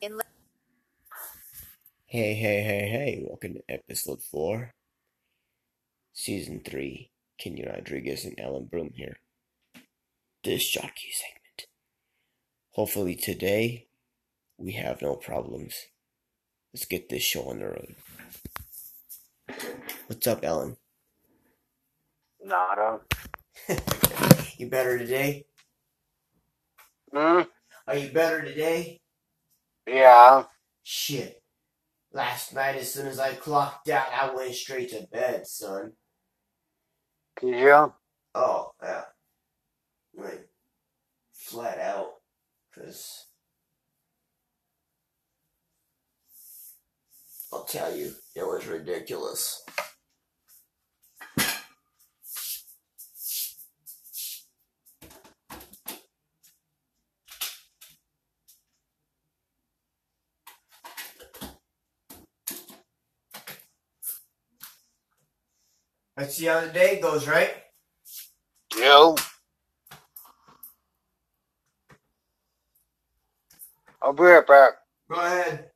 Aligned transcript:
In 0.00 0.20
Hey, 2.06 2.34
hey, 2.34 2.62
hey, 2.62 2.88
hey, 2.88 3.24
welcome 3.26 3.54
to 3.54 3.62
episode 3.68 4.22
4, 4.22 4.72
season 6.12 6.60
3. 6.64 7.10
Kenny 7.36 7.64
Rodriguez 7.66 8.24
and 8.24 8.38
Alan 8.38 8.66
Broom 8.66 8.92
here. 8.94 9.18
Disc 10.44 10.72
jockey 10.72 11.10
segment. 11.12 11.66
Hopefully 12.70 13.16
today 13.16 13.88
we 14.56 14.72
have 14.72 15.02
no 15.02 15.16
problems. 15.16 15.74
Let's 16.72 16.86
get 16.86 17.08
this 17.08 17.22
show 17.22 17.48
on 17.48 17.58
the 17.58 17.66
road. 17.66 17.94
What's 20.06 20.26
up, 20.28 20.44
Alan? 20.44 20.76
Nada. 22.44 23.00
You 24.58 24.66
better 24.68 24.98
today? 24.98 25.46
Hmm? 27.12 27.42
Are 27.86 27.96
you 27.96 28.10
better 28.10 28.42
today? 28.42 29.00
Yeah. 29.88 30.44
Shit. 30.82 31.42
Last 32.12 32.54
night, 32.54 32.76
as 32.76 32.92
soon 32.92 33.06
as 33.06 33.18
I 33.18 33.34
clocked 33.34 33.88
out, 33.88 34.06
I 34.12 34.34
went 34.34 34.54
straight 34.54 34.90
to 34.90 35.06
bed, 35.10 35.46
son. 35.46 35.92
Did 37.40 37.60
you? 37.60 37.92
Oh, 38.34 38.72
yeah. 38.82 39.02
Went 40.14 40.40
flat 41.32 41.78
out. 41.78 42.10
Because 42.70 43.26
I'll 47.52 47.64
tell 47.64 47.94
you, 47.94 48.12
it 48.34 48.42
was 48.46 48.66
ridiculous. 48.66 49.64
Let's 66.18 66.34
see 66.34 66.46
how 66.46 66.60
the 66.62 66.72
day 66.72 67.00
goes, 67.00 67.28
right? 67.28 67.52
Yo. 68.76 69.14
I'll 74.02 74.12
be 74.12 74.24
right 74.24 74.44
back. 74.44 74.70
Go 75.08 75.14
ahead. 75.14 75.70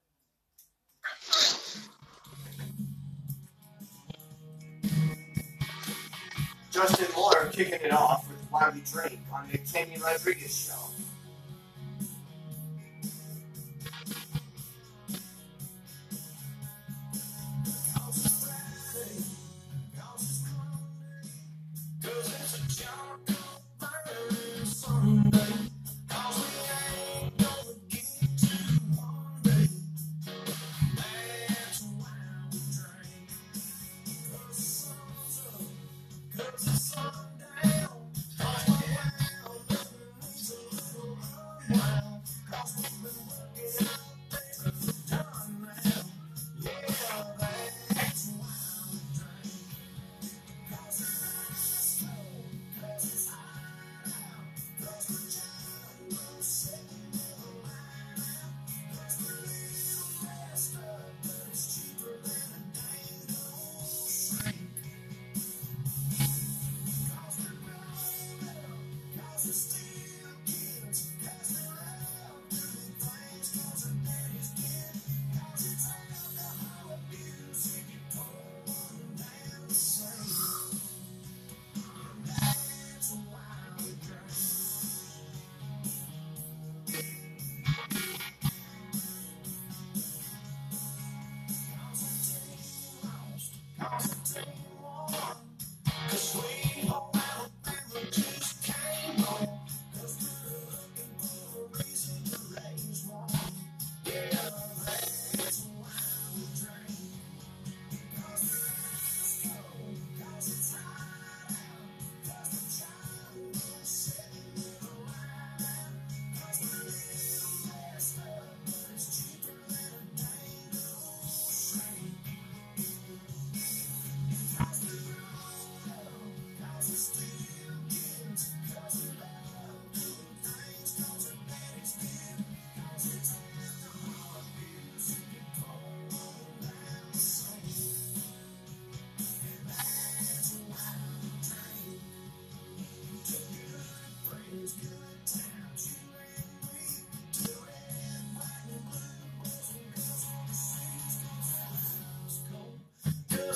Justin 6.73 7.07
Moore 7.15 7.49
kicking 7.53 7.75
it 7.75 7.93
off 7.93 8.29
with 8.29 8.75
We 8.75 8.81
Drink 8.81 9.21
on 9.33 9.49
the 9.49 9.59
Kenny 9.59 9.97
Rodriguez 10.03 10.67
show. 10.67 11.12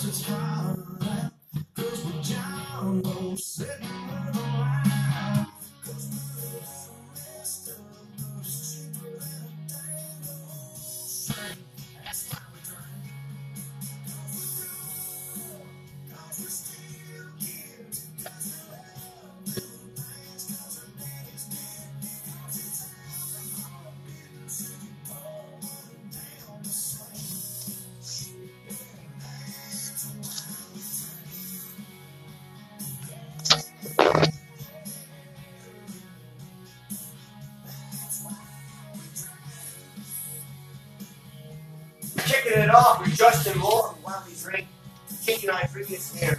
Kicking 0.07 0.56
Justin 43.27 43.55
and 43.55 43.63
Why 43.63 44.23
We 44.29 44.35
Drink. 44.41 44.69
Kenny 45.27 45.49
Rodriguez 45.49 46.15
here. 46.15 46.36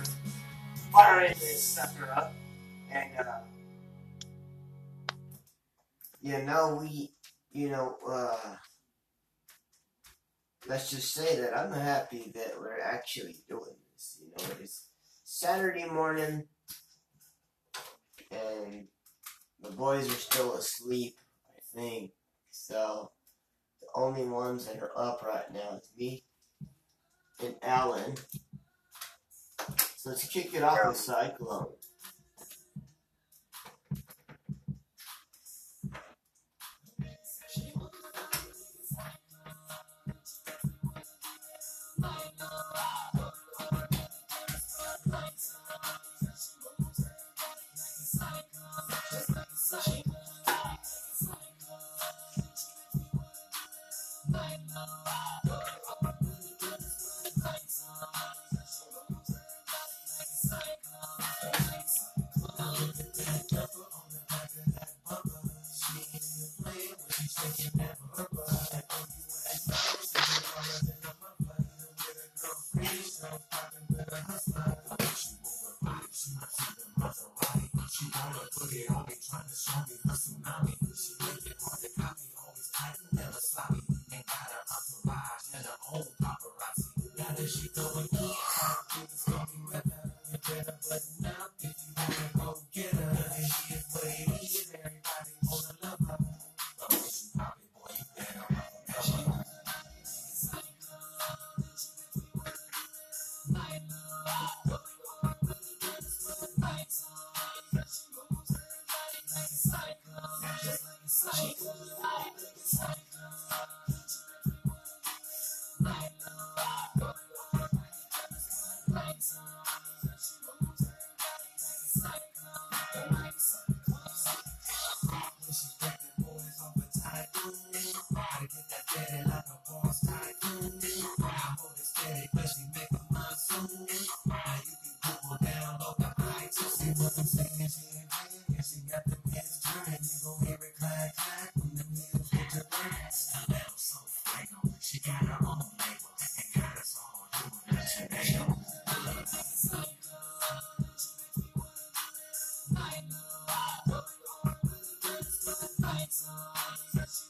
Yes. 156.98 157.27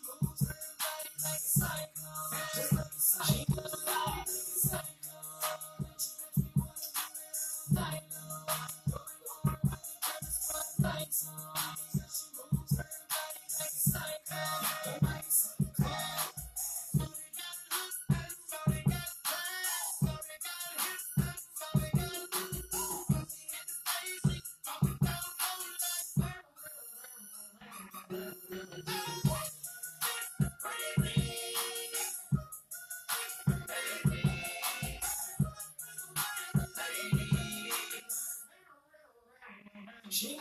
T 40.20 40.36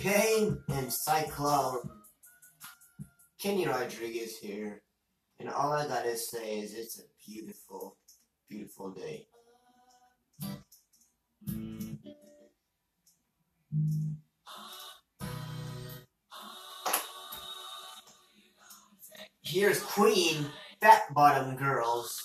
Pain 0.00 0.58
and 0.70 0.90
Cyclone. 0.90 1.90
Kenny 3.38 3.66
Rodriguez 3.66 4.38
here. 4.38 4.80
And 5.38 5.50
all 5.50 5.74
I 5.74 5.86
gotta 5.86 6.16
say 6.16 6.60
is 6.60 6.72
it's 6.72 6.98
a 7.00 7.02
beautiful, 7.26 7.98
beautiful 8.48 8.92
day. 8.92 9.26
Here's 19.42 19.82
Queen, 19.82 20.46
Fat 20.80 21.12
Bottom 21.12 21.56
Girls. 21.56 22.18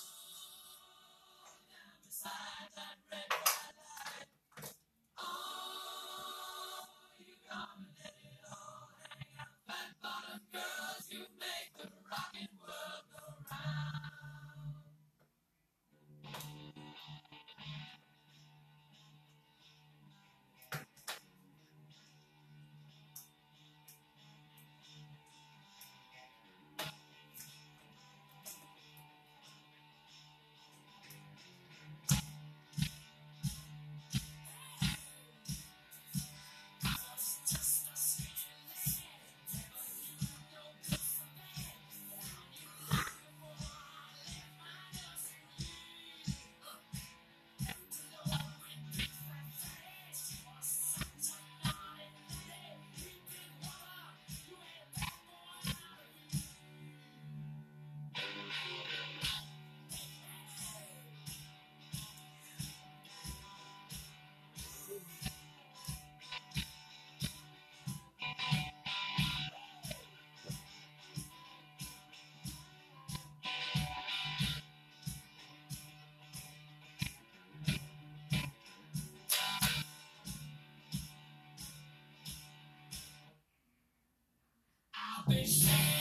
be 85.28 85.44
say. 85.44 85.95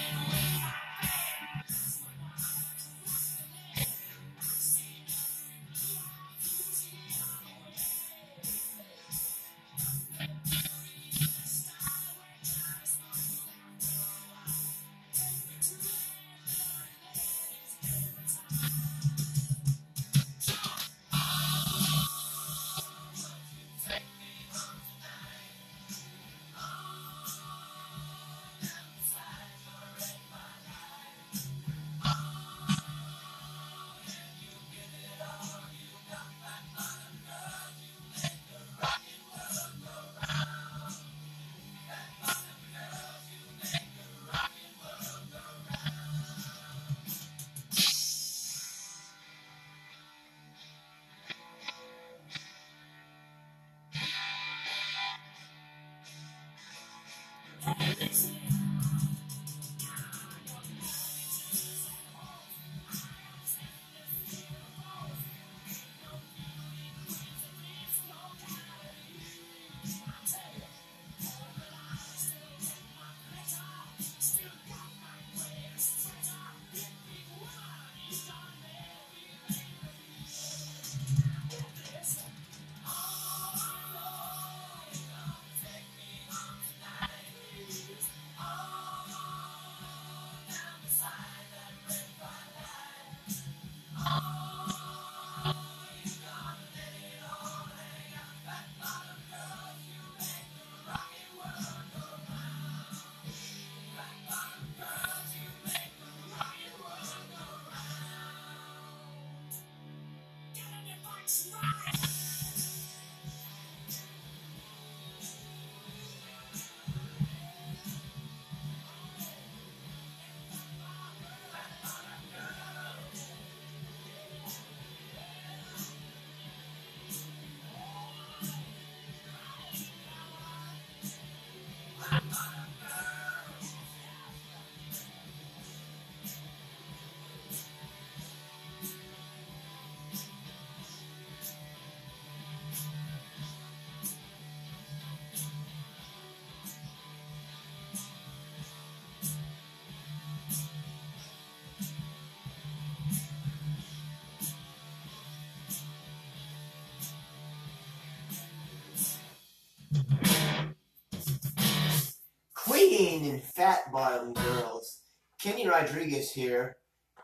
Queen 162.95 163.25
and 163.25 163.43
Fat 163.43 163.91
Bottom 163.91 164.35
Girls. 164.35 165.01
Kenny 165.41 165.67
Rodriguez 165.67 166.31
here. 166.33 166.77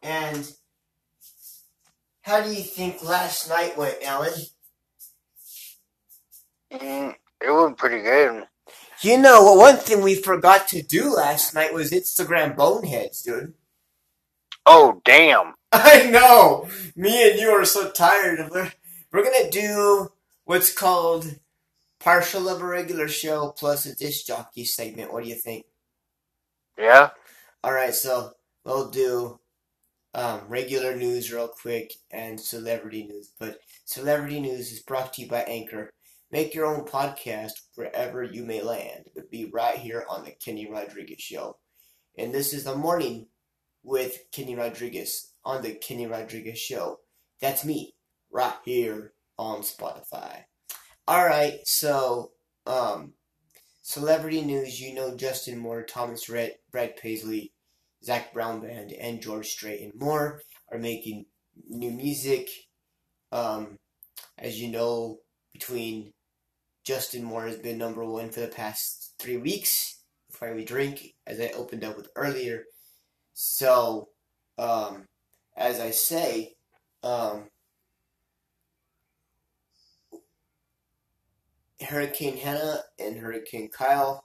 And 0.02 0.50
how 2.22 2.42
do 2.42 2.50
you 2.50 2.62
think 2.62 3.04
last 3.04 3.48
night 3.48 3.78
went, 3.78 4.02
Alan? 4.02 4.32
Mm, 6.72 7.14
it 7.40 7.50
went 7.52 7.76
pretty 7.76 8.02
good. 8.02 8.46
You 9.02 9.18
know, 9.18 9.54
one 9.54 9.76
thing 9.76 10.02
we 10.02 10.16
forgot 10.16 10.66
to 10.68 10.82
do 10.82 11.14
last 11.14 11.54
night 11.54 11.72
was 11.72 11.92
Instagram 11.92 12.56
boneheads, 12.56 13.22
dude. 13.22 13.54
Oh, 14.66 15.00
damn. 15.04 15.54
I 15.72 16.10
know! 16.10 16.68
Me 16.96 17.30
and 17.30 17.38
you 17.38 17.50
are 17.50 17.64
so 17.64 17.92
tired. 17.92 18.40
of 18.40 18.56
it. 18.56 18.74
we're 19.12 19.22
gonna 19.22 19.50
do 19.50 20.10
what's 20.44 20.72
called 20.72 21.38
partial 22.00 22.48
of 22.48 22.62
a 22.62 22.66
regular 22.66 23.08
show 23.08 23.54
plus 23.56 23.86
a 23.86 23.94
disc 23.94 24.26
jockey 24.26 24.64
segment. 24.64 25.12
What 25.12 25.22
do 25.22 25.28
you 25.28 25.36
think? 25.36 25.66
Yeah? 26.78 27.10
Alright, 27.64 27.94
so 27.94 28.32
we'll 28.64 28.90
do 28.90 29.38
um, 30.14 30.40
regular 30.48 30.96
news 30.96 31.32
real 31.32 31.48
quick 31.48 31.92
and 32.10 32.40
celebrity 32.40 33.04
news. 33.04 33.32
But 33.38 33.58
celebrity 33.84 34.40
news 34.40 34.72
is 34.72 34.82
brought 34.82 35.12
to 35.14 35.22
you 35.22 35.28
by 35.28 35.42
Anchor. 35.42 35.90
Make 36.32 36.54
your 36.54 36.66
own 36.66 36.86
podcast 36.86 37.52
wherever 37.74 38.22
you 38.22 38.44
may 38.44 38.62
land, 38.62 39.06
but 39.14 39.30
be 39.30 39.50
right 39.52 39.76
here 39.76 40.04
on 40.08 40.24
the 40.24 40.30
Kenny 40.30 40.70
Rodriguez 40.70 41.20
Show. 41.20 41.58
And 42.16 42.32
this 42.32 42.52
is 42.52 42.64
the 42.64 42.76
morning 42.76 43.26
with 43.82 44.18
Kenny 44.32 44.54
Rodriguez 44.54 45.32
on 45.44 45.62
the 45.62 45.74
Kenny 45.74 46.06
Rodriguez 46.06 46.58
Show. 46.58 47.00
That's 47.40 47.64
me, 47.64 47.94
right 48.30 48.54
here 48.64 49.12
on 49.38 49.62
Spotify. 49.62 50.44
Alright, 51.10 51.66
so, 51.66 52.30
um, 52.68 53.14
celebrity 53.82 54.42
news, 54.42 54.80
you 54.80 54.94
know 54.94 55.16
Justin 55.16 55.58
Moore, 55.58 55.82
Thomas 55.82 56.28
Rhett, 56.28 56.60
Brad 56.70 56.96
Paisley, 56.96 57.52
Zac 58.04 58.32
Brown 58.32 58.60
Band, 58.60 58.92
and 58.92 59.20
George 59.20 59.48
Strait 59.48 59.80
and 59.80 59.92
more 60.00 60.40
are 60.70 60.78
making 60.78 61.26
new 61.68 61.90
music. 61.90 62.48
Um, 63.32 63.76
as 64.38 64.60
you 64.60 64.68
know, 64.68 65.18
between 65.52 66.12
Justin 66.84 67.24
Moore 67.24 67.46
has 67.46 67.56
been 67.56 67.76
number 67.76 68.04
one 68.04 68.30
for 68.30 68.38
the 68.38 68.46
past 68.46 69.14
three 69.18 69.36
weeks. 69.36 70.04
Before 70.30 70.54
we 70.54 70.64
drink, 70.64 71.16
as 71.26 71.40
I 71.40 71.48
opened 71.56 71.82
up 71.82 71.96
with 71.96 72.08
earlier. 72.14 72.66
So, 73.34 74.10
um, 74.58 75.06
as 75.56 75.80
I 75.80 75.90
say, 75.90 76.54
um, 77.02 77.48
Hurricane 81.82 82.36
Hannah 82.36 82.82
and 82.98 83.16
Hurricane 83.18 83.68
Kyle 83.68 84.24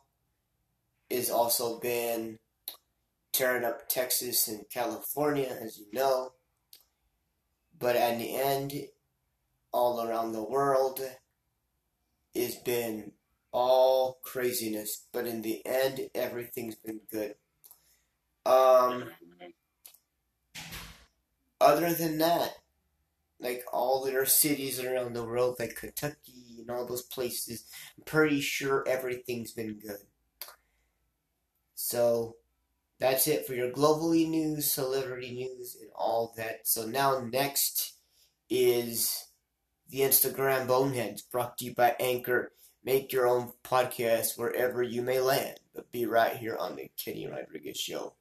is 1.10 1.30
also 1.30 1.80
been 1.80 2.40
tearing 3.32 3.64
up 3.64 3.88
Texas 3.88 4.48
and 4.48 4.66
California, 4.70 5.56
as 5.62 5.78
you 5.78 5.86
know. 5.94 6.32
But 7.78 7.96
at 7.96 8.18
the 8.18 8.36
end, 8.36 8.74
all 9.72 10.02
around 10.02 10.32
the 10.32 10.44
world, 10.44 11.02
it's 12.34 12.56
been 12.56 13.12
all 13.52 14.20
craziness. 14.24 15.06
But 15.12 15.28
in 15.28 15.42
the 15.42 15.66
end, 15.66 16.10
everything's 16.14 16.76
been 16.76 17.02
good. 17.12 17.36
Um, 18.46 19.06
other 21.60 21.94
than 21.94 22.18
that, 22.20 22.52
like 23.40 23.64
all 23.72 24.04
their 24.04 24.26
cities 24.26 24.80
around 24.80 25.14
the 25.14 25.26
world, 25.26 25.58
like 25.60 25.76
Kentucky 25.76 26.45
and 26.67 26.75
all 26.75 26.86
those 26.86 27.03
places, 27.03 27.65
I'm 27.98 28.03
pretty 28.03 28.41
sure 28.41 28.84
everything's 28.88 29.51
been 29.51 29.79
good. 29.79 30.00
So 31.75 32.38
that's 33.00 33.27
it 33.27 33.45
for 33.45 33.53
your 33.53 33.72
globally 33.72 34.27
news, 34.27 34.72
celebrity 34.72 35.34
news, 35.34 35.77
and 35.79 35.91
all 35.95 36.34
that. 36.38 36.67
So 36.67 36.86
now 36.86 37.19
next 37.31 37.93
is 38.50 39.27
the 39.89 40.00
Instagram 40.00 40.67
Boneheads 40.67 41.22
brought 41.22 41.57
to 41.60 41.65
you 41.65 41.75
by 41.75 41.95
Anchor. 42.00 42.51
Make 42.84 43.12
your 43.12 43.27
own 43.27 43.53
podcast 43.63 44.38
wherever 44.38 44.81
you 44.81 45.01
may 45.01 45.19
land, 45.19 45.60
but 45.74 45.91
be 45.91 46.05
right 46.05 46.36
here 46.36 46.55
on 46.55 46.75
the 46.75 46.89
Kenny 47.03 47.27
Rodriguez 47.27 47.77
Show. 47.77 48.15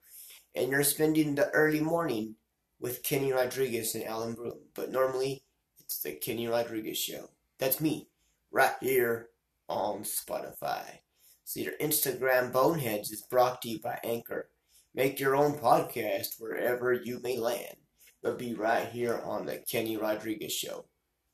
And 0.55 0.71
you're 0.71 0.85
spending 0.85 1.35
the 1.35 1.51
early 1.51 1.81
morning 1.81 2.37
with 2.81 3.03
Kenny 3.03 3.33
Rodriguez 3.33 3.95
and 3.95 4.05
Alan 4.05 4.35
Broom, 4.35 4.59
but 4.75 4.91
normally 4.91 5.43
it's 5.81 6.01
the 6.01 6.13
Kenny 6.13 6.49
Rodriguez 6.49 6.99
Show. 6.99 7.31
That's 7.59 7.81
me, 7.81 8.09
right 8.55 8.77
here 8.81 9.31
on 9.69 10.05
Spotify. 10.05 11.01
So 11.43 11.59
your 11.59 11.73
Instagram 11.81 12.53
Boneheads 12.53 13.11
is 13.11 13.27
brought 13.29 13.61
to 13.63 13.69
you 13.69 13.81
by 13.81 13.99
Anchor. 14.05 14.49
Make 14.95 15.19
your 15.19 15.35
own 15.35 15.55
podcast 15.55 16.39
wherever 16.39 16.93
you 16.93 17.19
may 17.21 17.37
land, 17.37 17.75
but 18.23 18.39
be 18.39 18.55
right 18.55 18.89
here 18.89 19.21
on 19.25 19.47
the 19.47 19.59
Kenny 19.69 19.97
Rodriguez 19.97 20.53
Show. 20.53 20.85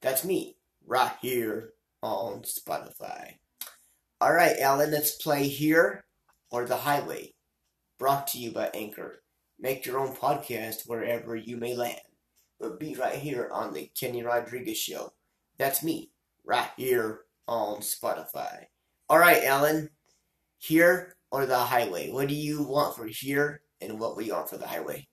That's 0.01 0.25
me, 0.25 0.57
right 0.87 1.13
here 1.21 1.75
on 2.03 2.41
Spotify. 2.41 3.35
All 4.19 4.33
right, 4.33 4.57
Alan, 4.59 4.91
let's 4.91 5.17
play 5.17 5.47
Here 5.47 6.05
or 6.51 6.65
the 6.65 6.79
Highway. 6.79 7.35
Brought 7.99 8.29
to 8.29 8.39
you 8.39 8.51
by 8.51 8.71
Anchor. 8.73 9.23
Make 9.59 9.85
your 9.85 9.99
own 9.99 10.17
podcast 10.17 10.89
wherever 10.89 11.37
you 11.37 11.59
may 11.59 11.77
land, 11.77 12.01
but 12.59 12.81
be 12.81 12.95
right 12.95 13.17
here 13.17 13.51
on 13.53 13.75
the 13.75 13.91
Kenny 13.95 14.23
Rodriguez 14.23 14.79
Show. 14.79 15.13
That's 15.59 15.83
me, 15.85 16.13
right 16.45 16.71
here 16.77 17.23
on 17.47 17.79
Spotify. 17.81 18.65
All 19.09 19.19
right, 19.19 19.43
Alan, 19.45 19.91
Here 20.59 21.17
or 21.31 21.47
the 21.47 21.59
Highway? 21.59 22.11
What 22.11 22.29
do 22.29 22.35
you 22.35 22.63
want 22.63 22.97
for 22.97 23.07
Here, 23.07 23.63
and 23.81 23.99
what 23.99 24.17
we 24.17 24.31
want 24.31 24.49
for 24.49 24.57
the 24.57 24.67
Highway? 24.67 25.09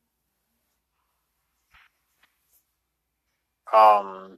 Um, 3.74 4.38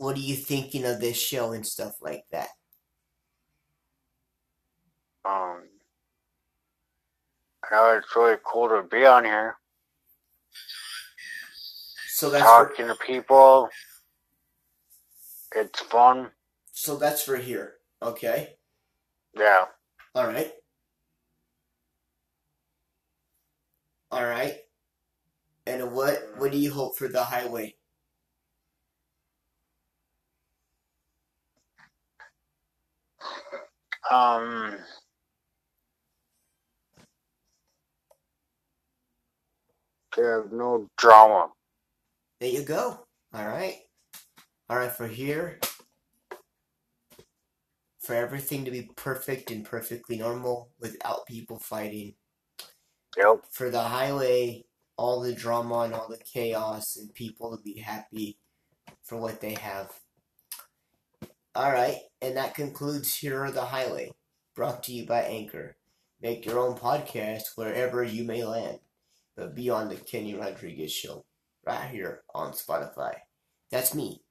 What 0.00 0.16
are 0.16 0.20
you 0.20 0.34
thinking 0.34 0.86
of 0.86 0.98
this 0.98 1.18
show 1.18 1.52
and 1.52 1.66
stuff 1.66 1.96
like 2.00 2.24
that? 2.32 2.48
um, 5.26 5.60
I 7.62 7.70
know 7.70 7.98
it's 7.98 8.16
really 8.16 8.38
cool 8.42 8.70
to 8.70 8.82
be 8.90 9.04
on 9.04 9.26
here, 9.26 9.56
So 12.08 12.30
that's 12.30 12.44
for, 12.44 12.68
talking 12.68 12.86
to 12.86 12.94
people. 12.94 13.68
It's 15.54 15.80
fun. 15.80 16.30
so 16.72 16.96
that's 16.96 17.22
for 17.22 17.36
here. 17.36 17.74
Okay. 18.02 18.54
Yeah. 19.36 19.66
All 20.14 20.26
right. 20.26 20.50
All 24.10 24.24
right. 24.24 24.60
And 25.66 25.92
what 25.92 26.22
what 26.38 26.52
do 26.52 26.56
you 26.58 26.72
hope 26.72 26.96
for 26.96 27.06
the 27.06 27.22
highway? 27.22 27.76
Um, 34.08 34.78
Have 40.16 40.52
no 40.52 40.88
drama. 40.96 41.50
There 42.40 42.50
you 42.50 42.62
go. 42.62 43.06
All 43.32 43.46
right. 43.46 43.78
All 44.68 44.78
right, 44.78 44.90
for 44.90 45.06
here, 45.06 45.58
for 48.00 48.14
everything 48.14 48.64
to 48.64 48.70
be 48.70 48.88
perfect 48.96 49.50
and 49.50 49.64
perfectly 49.64 50.18
normal 50.18 50.70
without 50.80 51.26
people 51.26 51.58
fighting. 51.58 52.14
Yep. 53.16 53.44
For 53.50 53.70
the 53.70 53.82
highway, 53.82 54.64
all 54.96 55.20
the 55.20 55.34
drama 55.34 55.80
and 55.80 55.94
all 55.94 56.08
the 56.08 56.18
chaos 56.18 56.96
and 56.96 57.12
people 57.14 57.56
to 57.56 57.62
be 57.62 57.78
happy 57.78 58.38
for 59.04 59.16
what 59.16 59.40
they 59.40 59.54
have. 59.54 59.99
All 61.60 61.70
right, 61.70 61.98
and 62.22 62.38
that 62.38 62.54
concludes 62.54 63.14
Here 63.14 63.44
are 63.44 63.50
the 63.50 63.66
Highway, 63.66 64.12
brought 64.56 64.82
to 64.84 64.92
you 64.92 65.04
by 65.04 65.20
Anchor. 65.20 65.76
Make 66.18 66.46
your 66.46 66.58
own 66.58 66.74
podcast 66.74 67.42
wherever 67.54 68.02
you 68.02 68.24
may 68.24 68.44
land, 68.44 68.78
but 69.36 69.54
be 69.54 69.68
on 69.68 69.90
the 69.90 69.96
Kenny 69.96 70.32
Rodriguez 70.32 70.90
Show, 70.90 71.26
right 71.66 71.90
here 71.90 72.22
on 72.34 72.52
Spotify. 72.52 73.12
That's 73.70 73.94
me, 73.94 74.22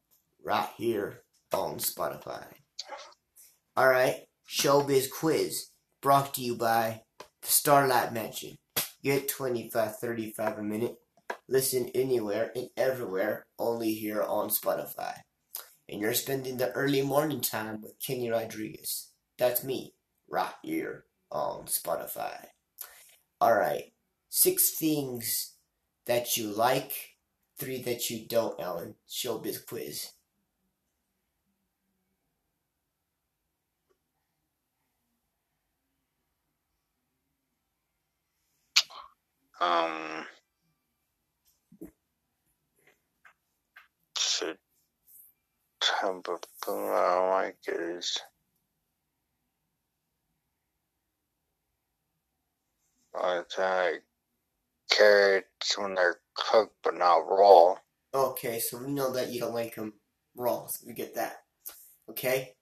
right 0.44 0.70
here 0.76 1.22
on 1.54 1.76
Spotify. 1.76 2.46
All 3.78 3.90
right, 3.90 4.22
Showbiz 4.50 5.12
Quiz, 5.12 5.68
brought 6.02 6.34
to 6.34 6.42
you 6.42 6.56
by 6.56 7.04
the 7.44 7.48
Starlight 7.48 8.12
Mansion. 8.12 8.56
Get 9.04 9.30
25 9.30 9.98
35 9.98 10.58
a 10.58 10.64
minute. 10.64 10.96
Listen 11.48 11.92
anywhere 11.94 12.52
and 12.56 12.70
everywhere, 12.76 13.46
only 13.60 13.94
here 13.94 14.24
on 14.24 14.50
Spotify. 14.50 15.14
And 15.90 16.02
you're 16.02 16.14
spending 16.14 16.58
the 16.58 16.72
early 16.74 17.02
morning 17.02 17.42
time 17.42 17.82
with 17.82 18.00
Kenny 18.00 18.30
Rodriguez. 18.30 19.10
That's 19.40 19.64
me, 19.64 19.96
right 20.30 20.54
here 20.62 21.06
on 21.32 21.66
Spotify. 21.66 22.46
Alright, 23.42 23.94
six 24.30 24.78
things 24.78 25.56
that 26.06 26.38
you 26.38 26.50
like, 26.50 26.94
three 27.58 27.82
that 27.84 28.10
you 28.10 28.28
don't, 28.28 28.60
Alan. 28.60 28.96
Showbiz 29.10 29.66
quiz. 29.66 30.12
Um. 39.60 40.26
The 45.79 45.79
type 45.90 46.28
of 46.30 46.42
I 46.68 47.30
like 47.30 47.58
is. 47.68 48.20
I 53.16 53.42
like 53.58 54.04
carrots 54.90 55.78
when 55.78 55.96
they're 55.96 56.20
cooked 56.36 56.76
but 56.84 56.96
not 56.96 57.18
raw. 57.18 57.76
Okay, 58.14 58.60
so 58.60 58.78
we 58.78 58.92
know 58.92 59.12
that 59.14 59.32
you 59.32 59.40
don't 59.40 59.54
like 59.54 59.76
them 59.76 59.94
raw, 60.36 60.66
so 60.68 60.86
we 60.88 60.94
get 60.94 61.16
that. 61.16 61.44
Okay? 62.10 62.56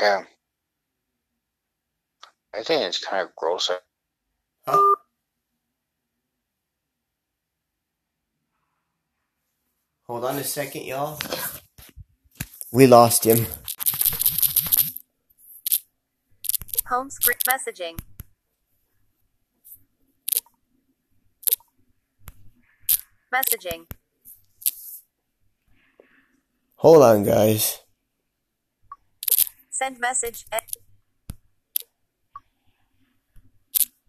Yeah. 0.00 0.24
I 2.54 2.62
think 2.62 2.82
it's 2.82 3.04
kind 3.04 3.26
of 3.28 3.36
gross. 3.36 3.70
Huh? 4.66 4.94
Hold 10.06 10.24
on 10.24 10.38
a 10.38 10.44
second, 10.44 10.84
y'all. 10.84 11.18
We 12.72 12.86
lost 12.86 13.24
him. 13.24 13.46
Home 16.86 17.10
screen 17.10 17.38
messaging. 17.48 17.98
Messaging. 23.34 23.86
Hold 26.76 27.02
on, 27.02 27.24
guys. 27.24 27.80
Send 29.70 29.98
message. 29.98 30.44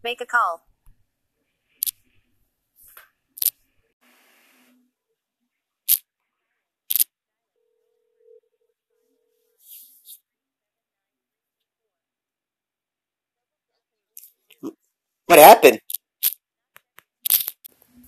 Make 0.04 0.22
a 0.22 0.26
call. 0.26 0.71
What 15.32 15.40
happened? 15.40 15.80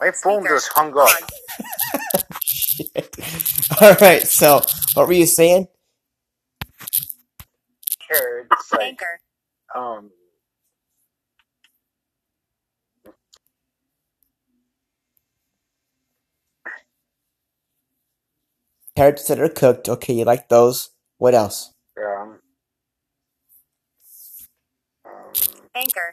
My 0.01 0.11
phone 0.11 0.45
just 0.45 0.69
hung 0.75 0.93
up. 0.97 1.07
Alright, 3.81 4.23
so 4.27 4.59
what 4.93 5.07
were 5.07 5.13
you 5.13 5.25
saying? 5.25 5.69
Carrots, 8.05 8.73
like, 8.73 8.81
Anchor. 8.81 9.19
um, 9.73 10.11
Carrots 18.97 19.25
that 19.29 19.39
are 19.39 19.47
cooked. 19.47 19.87
Okay, 19.87 20.13
you 20.13 20.25
like 20.25 20.49
those. 20.49 20.89
What 21.19 21.35
else? 21.35 21.71
yeah. 21.97 22.21
Um, 22.21 22.39
Anchor. 25.73 26.12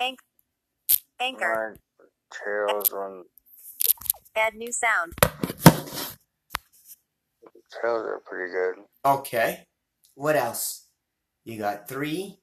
Anch- 0.00 0.18
Anchor. 1.20 1.76
my 1.98 2.06
tails 2.44 2.90
when 2.92 3.24
Add 4.36 4.54
new 4.54 4.70
sound. 4.72 5.14
tails 7.82 8.06
are 8.06 8.22
pretty 8.24 8.52
good. 8.52 8.84
Okay. 9.04 9.66
What 10.14 10.36
else? 10.36 10.86
You 11.44 11.58
got 11.58 11.88
three. 11.88 12.38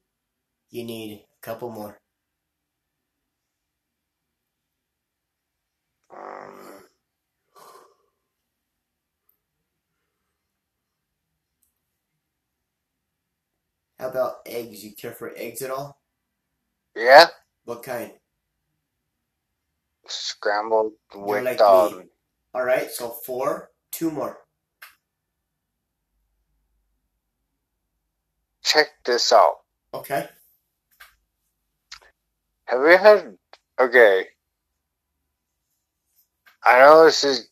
You 0.69 0.83
need 0.83 1.13
a 1.13 1.45
couple 1.45 1.69
more. 1.69 1.97
Um, 6.11 6.85
How 13.99 14.09
about 14.09 14.37
eggs? 14.45 14.83
You 14.83 14.93
care 14.93 15.13
for 15.13 15.31
eggs 15.35 15.61
at 15.61 15.71
all? 15.71 15.99
yeah, 16.95 17.27
What 17.65 17.83
kind? 17.83 18.11
scrambled 20.07 20.93
with 21.15 21.43
like 21.43 21.59
um, 21.61 21.97
me. 21.97 22.03
Alright, 22.55 22.91
so 22.91 23.09
four. 23.09 23.71
Two 23.91 24.11
more. 24.11 24.45
check 28.75 28.87
this 29.05 29.31
out. 29.31 29.57
Okay. 29.93 30.27
Have 32.65 32.81
you 32.81 32.97
had? 32.97 33.37
Okay. 33.79 34.25
I 36.63 36.79
know 36.79 37.05
this 37.05 37.23
is. 37.23 37.47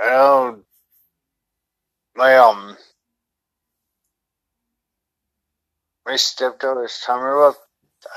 I 0.00 0.10
know. 0.10 0.60
My 2.16 2.36
um. 2.36 2.76
My 6.06 6.16
stepdaughter's 6.16 7.04
me 7.08 7.14
about. 7.14 7.56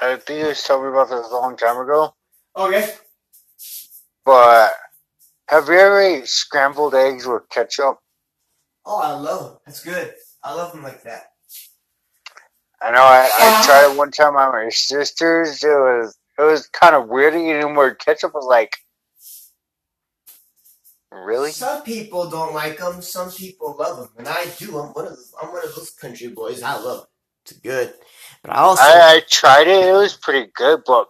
I 0.01 0.15
think 0.17 0.47
you 0.47 0.53
told 0.53 0.83
me 0.83 0.89
about 0.89 1.09
this 1.09 1.27
a 1.27 1.33
long 1.33 1.57
time 1.57 1.77
ago. 1.77 2.13
Oh, 2.55 2.67
okay. 2.67 2.93
But 4.25 4.71
have 5.49 5.67
you 5.67 5.73
ever 5.75 5.99
ate 5.99 6.27
scrambled 6.27 6.95
eggs 6.95 7.25
with 7.27 7.49
ketchup? 7.49 7.99
Oh, 8.85 8.99
I 9.01 9.11
love 9.13 9.45
them. 9.45 9.57
That's 9.65 9.83
good. 9.83 10.13
I 10.43 10.53
love 10.53 10.73
them 10.73 10.83
like 10.83 11.03
that. 11.03 11.31
I 12.81 12.91
know. 12.91 13.01
I, 13.01 13.29
I 13.31 13.65
tried 13.65 13.91
it 13.91 13.97
one 13.97 14.11
time 14.11 14.35
at 14.37 14.51
my 14.51 14.69
sister's. 14.69 15.63
It 15.63 15.69
was 15.69 16.17
it 16.39 16.43
was 16.43 16.67
kind 16.67 16.95
of 16.95 17.09
weird 17.09 17.35
eating 17.35 17.75
where 17.75 17.93
ketchup 17.95 18.33
was 18.33 18.45
like. 18.45 18.77
Really? 21.11 21.51
Some 21.51 21.83
people 21.83 22.29
don't 22.29 22.53
like 22.53 22.79
them. 22.79 23.01
Some 23.01 23.31
people 23.31 23.75
love 23.77 23.97
them, 23.97 24.09
and 24.17 24.27
I 24.27 24.45
do. 24.57 24.79
I'm 24.79 24.93
one 24.93 25.07
of 25.07 25.11
those, 25.11 25.33
I'm 25.41 25.49
one 25.51 25.63
of 25.65 25.75
those 25.75 25.91
country 25.91 26.29
boys. 26.29 26.63
I 26.63 26.77
love 26.79 27.03
it. 27.03 27.09
It's 27.51 27.59
good. 27.59 27.93
But 28.43 28.51
I 28.55 28.59
also 28.61 28.81
I, 28.83 29.15
I 29.17 29.21
tried 29.29 29.67
it. 29.67 29.85
It 29.87 29.93
was 29.93 30.15
pretty 30.15 30.51
good, 30.55 30.81
but 30.85 31.07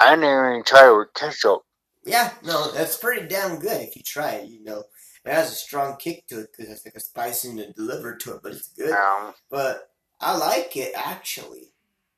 I 0.00 0.10
didn't 0.16 0.24
even 0.24 0.62
try 0.64 0.88
it 0.90 0.96
with 0.96 1.14
ketchup. 1.14 1.62
yeah, 2.04 2.32
no, 2.44 2.72
that's 2.72 2.96
pretty 2.96 3.26
damn 3.28 3.58
good 3.58 3.80
if 3.82 3.96
you 3.96 4.02
try 4.02 4.32
it. 4.32 4.48
You 4.48 4.64
know, 4.64 4.84
it 5.24 5.32
has 5.32 5.52
a 5.52 5.54
strong 5.54 5.96
kick 5.96 6.26
to 6.28 6.40
it 6.40 6.48
because 6.56 6.72
it's 6.72 6.84
like 6.84 6.94
a 6.94 7.00
spice 7.00 7.44
in 7.44 7.56
the 7.56 7.72
deliver 7.76 8.16
to 8.16 8.34
it, 8.34 8.40
but 8.42 8.52
it's 8.52 8.68
good. 8.72 8.92
Um, 8.92 9.34
But 9.50 9.90
I 10.20 10.36
like 10.36 10.76
it 10.76 10.92
actually 10.96 11.72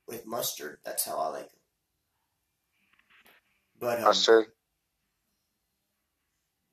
with 0.06 0.26
mustard. 0.26 0.78
That's 0.84 1.04
how 1.04 1.18
I 1.18 1.28
like 1.28 1.44
it. 1.46 1.60
But 3.78 3.98
um, 3.98 4.04
mustard. 4.04 4.46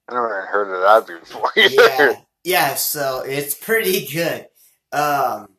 I 0.10 0.14
never 0.14 0.46
heard 0.46 0.74
of 0.74 1.08
that 1.08 1.20
before. 1.22 1.52
either. 1.58 1.74
yeah, 1.76 2.14
yeah. 2.44 2.76
So 2.76 3.24
it's 3.26 3.56
pretty 3.56 4.08
good. 4.08 4.48
Um, 4.94 5.50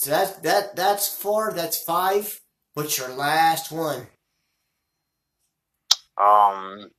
so 0.00 0.10
that's 0.12 0.32
that. 0.38 0.76
That's 0.76 1.14
four. 1.14 1.52
That's 1.52 1.82
five. 1.82 2.40
What's 2.72 2.96
your 2.96 3.10
last 3.10 3.70
one? 3.70 4.06
Um, 6.16 6.90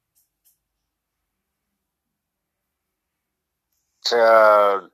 to, 4.06 4.90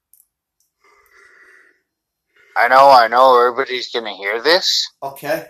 I 2.58 2.68
know, 2.70 2.90
I 2.90 3.10
know 3.10 3.46
everybody's 3.46 3.92
gonna 3.92 4.16
hear 4.16 4.42
this, 4.42 4.88
Okay. 5.04 5.50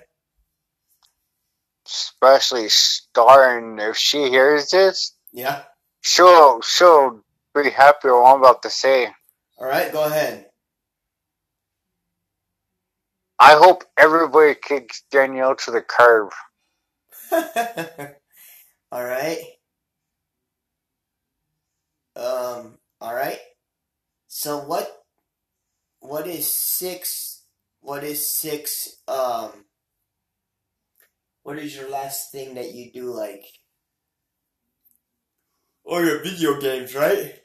especially 1.86 2.70
Star, 2.70 3.60
and 3.60 3.80
if 3.80 3.98
she 3.98 4.30
hears 4.30 4.72
this, 4.72 5.14
Yeah. 5.32 5.64
she'll, 6.02 6.62
she'll 6.62 7.22
be 7.56 7.70
happy 7.70 8.08
with 8.08 8.14
what 8.14 8.34
I'm 8.36 8.40
about 8.42 8.64
to 8.64 8.72
say. 8.72 9.08
All 9.60 9.68
right. 9.68 9.92
Go 9.92 10.06
ahead. 10.06 10.47
I 13.40 13.56
hope 13.56 13.86
everybody 13.98 14.56
kicks 14.56 15.04
Danielle 15.12 15.56
to 15.58 15.72
the 15.72 15.82
curb. 15.82 16.32
all 18.92 19.06
right. 19.06 19.40
Um. 22.16 22.78
All 23.02 23.16
right. 23.16 23.40
So 24.28 24.60
what? 24.60 24.90
What 26.00 26.28
is 26.28 26.52
six? 26.54 27.44
What 27.82 28.04
is 28.04 28.28
six? 28.28 28.98
Um. 29.08 29.66
What 31.44 31.60
is 31.60 31.76
your 31.76 31.90
last 31.90 32.32
thing 32.32 32.56
that 32.56 32.74
you 32.74 32.92
do 32.92 33.14
like? 33.14 33.46
Or 35.86 36.04
your 36.06 36.24
video 36.24 36.60
games, 36.62 36.96
right? 36.96 37.36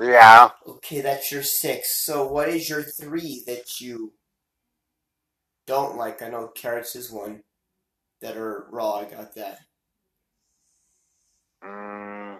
Yeah, 0.00 0.50
Okay, 0.66 1.00
that's 1.02 1.32
your 1.32 1.42
six. 1.42 2.04
So 2.04 2.26
what 2.26 2.48
is 2.48 2.68
your 2.70 2.82
three 2.82 3.42
that 3.46 3.80
you 3.80 4.14
don't 5.66 5.96
like? 5.96 6.22
I 6.22 6.28
know 6.28 6.48
carrots 6.48 6.96
is 6.96 7.10
one 7.10 7.42
that 8.20 8.36
are 8.36 8.66
raw. 8.70 8.94
I 8.96 9.04
got 9.04 9.34
that. 9.36 9.58
mm, 11.64 12.38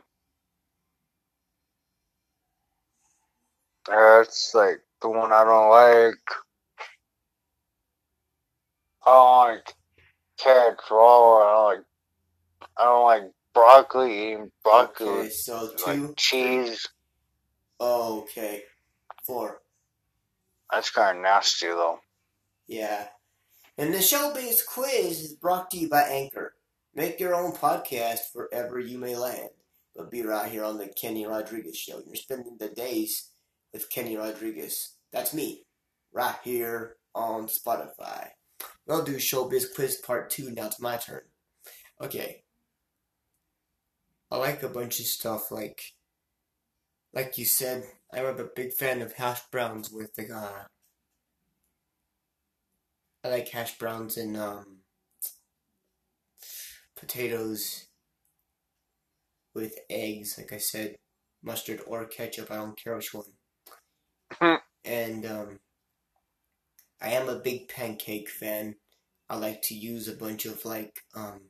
that's 3.87 4.55
like 4.55 4.81
the 5.03 5.09
one 5.09 5.33
I 5.33 5.45
don't 5.45 5.71
like. 5.71 6.21
I 9.07 9.11
don't 9.11 9.55
like 9.57 9.75
carrots 10.39 10.85
raw. 10.91 11.39
I 11.39 11.53
don't 11.55 11.65
like. 11.77 11.85
I 12.79 12.85
don't 12.85 13.05
like 13.05 13.33
broccoli. 13.55 14.33
Eating 14.33 14.53
broccoli 14.63 15.09
Okay, 15.21 15.31
so 15.31 15.71
like 15.87 15.99
two. 15.99 16.15
cheese. 16.17 16.87
Oh, 17.81 18.21
okay, 18.23 18.63
four. 19.27 19.61
That's 20.73 20.91
kind 20.91 21.19
of 21.19 21.23
nasty 21.23 21.69
though. 21.69 22.01
Yeah. 22.67 23.09
And 23.77 23.93
the 23.93 23.99
Showbiz 23.99 24.65
Quiz 24.67 25.21
is 25.21 25.33
brought 25.35 25.71
to 25.71 25.79
you 25.79 25.89
by 25.89 26.03
Anchor. 26.03 26.55
Make 26.95 27.19
your 27.19 27.35
own 27.35 27.53
podcast 27.53 28.21
wherever 28.33 28.79
you 28.79 28.99
may 28.99 29.17
land. 29.17 29.51
But 29.97 30.11
be 30.11 30.23
right 30.23 30.51
here 30.51 30.65
on 30.65 30.79
the 30.79 30.89
Kenny 30.89 31.27
Rodriguez 31.27 31.77
Show. 31.77 32.01
You're 32.05 32.15
spending 32.15 32.57
the 32.59 32.69
days 32.69 33.31
with 33.73 33.91
Kenny 33.91 34.17
Rodriguez. 34.17 34.95
That's 35.13 35.35
me. 35.35 35.65
Right 36.13 36.37
here 36.45 36.97
on 37.15 37.47
Spotify. 37.47 38.29
We'll 38.87 39.05
do 39.05 39.17
Showbiz 39.17 39.75
Quiz 39.75 39.97
Part 39.97 40.31
2. 40.31 40.51
Now 40.51 40.67
it's 40.67 40.81
my 40.81 40.97
turn. 40.97 41.23
Okay. 42.01 42.43
I 44.31 44.37
like 44.37 44.63
a 44.63 44.69
bunch 44.69 45.01
of 45.01 45.07
stuff 45.07 45.51
like 45.51 45.81
like 47.13 47.39
you 47.39 47.45
said, 47.45 47.85
I'm 48.13 48.25
a 48.25 48.45
big 48.45 48.73
fan 48.73 49.01
of 49.01 49.13
hash 49.13 49.43
browns 49.53 49.91
with 49.91 50.15
the 50.15 50.35
uh, 50.35 50.65
I 53.25 53.29
like 53.29 53.49
hash 53.49 53.79
browns 53.79 54.19
and 54.19 54.37
um, 54.37 54.81
potatoes 56.95 57.87
with 59.55 59.79
eggs, 59.89 60.37
like 60.37 60.53
I 60.53 60.59
said, 60.59 60.97
mustard 61.43 61.81
or 61.87 62.05
ketchup. 62.05 62.51
I 62.51 62.57
don't 62.57 62.77
care 62.77 62.95
which 62.97 63.15
one. 63.15 63.33
and 64.85 65.25
um, 65.25 65.61
I 67.01 67.11
am 67.11 67.29
a 67.31 67.39
big 67.39 67.69
pancake 67.69 68.29
fan. 68.29 68.77
I 69.31 69.37
like 69.37 69.63
to 69.63 69.75
use 69.75 70.07
a 70.07 70.17
bunch 70.17 70.45
of 70.45 70.65
like 70.67 71.01
um, 71.15 71.41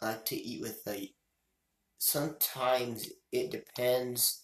I 0.00 0.10
like 0.10 0.24
to 0.26 0.36
eat 0.36 0.60
with 0.60 0.82
like 0.86 1.14
sometimes 1.98 3.08
it 3.32 3.50
depends 3.50 4.43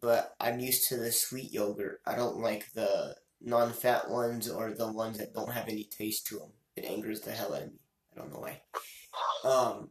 but 0.00 0.34
I'm 0.40 0.60
used 0.60 0.88
to 0.88 0.96
the 0.96 1.12
sweet 1.12 1.52
yogurt. 1.52 2.00
I 2.06 2.16
don't 2.16 2.38
like 2.38 2.72
the 2.72 3.16
non-fat 3.40 4.10
ones 4.10 4.48
or 4.48 4.72
the 4.72 4.90
ones 4.90 5.18
that 5.18 5.34
don't 5.34 5.52
have 5.52 5.68
any 5.68 5.84
taste 5.84 6.26
to 6.28 6.38
them. 6.38 6.52
It 6.76 6.84
angers 6.84 7.20
the 7.20 7.30
hell 7.30 7.54
out 7.54 7.62
of 7.62 7.72
me. 7.72 7.78
I 8.12 8.18
don't 8.18 8.32
know 8.32 8.40
why. 8.40 8.60
Um. 9.44 9.90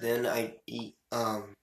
Then 0.00 0.26
I 0.26 0.54
eat. 0.66 0.96
Um. 1.12 1.54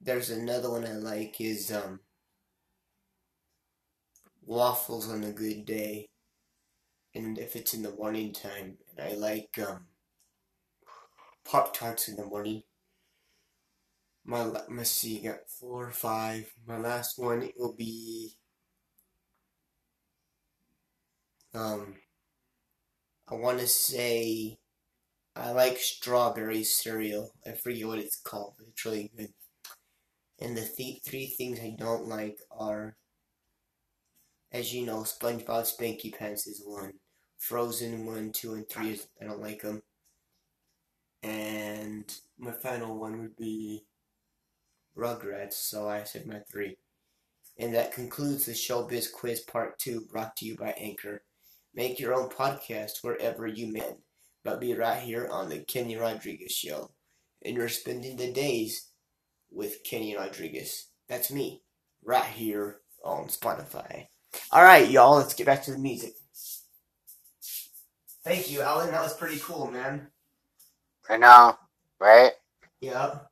There's 0.00 0.30
another 0.30 0.70
one 0.70 0.86
I 0.86 0.92
like 0.92 1.40
is 1.40 1.72
um. 1.72 2.00
Waffles 4.44 5.10
on 5.10 5.24
a 5.24 5.32
good 5.32 5.64
day, 5.64 6.06
and 7.14 7.36
if 7.36 7.56
it's 7.56 7.74
in 7.74 7.82
the 7.82 7.90
morning 7.96 8.32
time, 8.32 8.78
and 8.96 9.08
I 9.08 9.14
like 9.14 9.58
um. 9.58 9.86
Pop 11.44 11.76
Tarts 11.76 12.08
in 12.08 12.16
the 12.16 12.24
morning. 12.24 12.62
My 14.26 14.42
let's 14.68 14.90
see, 14.90 15.20
got 15.20 15.48
four 15.48 15.86
or 15.86 15.92
five. 15.92 16.52
My 16.66 16.78
last 16.78 17.18
one 17.18 17.48
will 17.56 17.74
be 17.74 18.36
um. 21.54 21.94
I 23.28 23.34
want 23.34 23.58
to 23.60 23.66
say 23.68 24.58
I 25.36 25.52
like 25.52 25.78
strawberry 25.78 26.64
cereal. 26.64 27.30
I 27.46 27.52
forget 27.52 27.86
what 27.86 27.98
it's 27.98 28.16
called, 28.16 28.54
but 28.58 28.66
it's 28.68 28.84
really 28.84 29.12
good. 29.16 29.32
And 30.40 30.56
the 30.56 30.66
th- 30.66 31.02
three 31.04 31.26
things 31.26 31.60
I 31.60 31.76
don't 31.78 32.08
like 32.08 32.38
are, 32.50 32.96
as 34.50 34.74
you 34.74 34.86
know, 34.86 35.02
SpongeBob 35.02 35.44
Spanky 35.46 36.16
Pants 36.16 36.46
is 36.46 36.62
one. 36.64 36.94
Frozen 37.38 38.06
one, 38.06 38.32
two, 38.32 38.54
and 38.54 38.68
three 38.68 38.92
is 38.92 39.08
I 39.20 39.26
don't 39.26 39.42
like 39.42 39.62
them. 39.62 39.82
And 41.22 42.12
my 42.38 42.52
final 42.52 42.98
one 42.98 43.20
would 43.20 43.36
be 43.36 43.84
Rugrats, 44.96 45.54
so 45.54 45.88
I 45.88 46.04
said 46.04 46.26
my 46.26 46.40
three. 46.50 46.76
And 47.58 47.74
that 47.74 47.92
concludes 47.92 48.46
the 48.46 48.52
Showbiz 48.52 49.12
Quiz 49.12 49.40
Part 49.40 49.78
2 49.78 50.06
brought 50.10 50.36
to 50.36 50.46
you 50.46 50.56
by 50.56 50.70
Anchor. 50.78 51.22
Make 51.74 51.98
your 51.98 52.14
own 52.14 52.28
podcast 52.28 53.02
wherever 53.02 53.46
you 53.46 53.72
may, 53.72 53.96
but 54.44 54.60
be 54.60 54.74
right 54.74 55.00
here 55.00 55.28
on 55.30 55.48
the 55.48 55.60
Kenny 55.60 55.96
Rodriguez 55.96 56.52
Show. 56.52 56.90
And 57.44 57.56
you're 57.56 57.68
spending 57.68 58.16
the 58.16 58.32
days 58.32 58.90
with 59.50 59.84
Kenny 59.84 60.16
Rodriguez. 60.16 60.88
That's 61.08 61.30
me, 61.30 61.62
right 62.04 62.24
here 62.24 62.80
on 63.04 63.28
Spotify. 63.28 64.06
Alright, 64.52 64.90
y'all, 64.90 65.16
let's 65.16 65.34
get 65.34 65.46
back 65.46 65.62
to 65.64 65.72
the 65.72 65.78
music. 65.78 66.14
Thank 68.24 68.50
you, 68.50 68.60
Alan. 68.60 68.90
That 68.90 69.02
was 69.02 69.16
pretty 69.16 69.38
cool, 69.38 69.70
man. 69.70 70.08
I 71.08 71.16
know, 71.16 71.56
right? 72.00 72.32
Yep. 72.80 73.30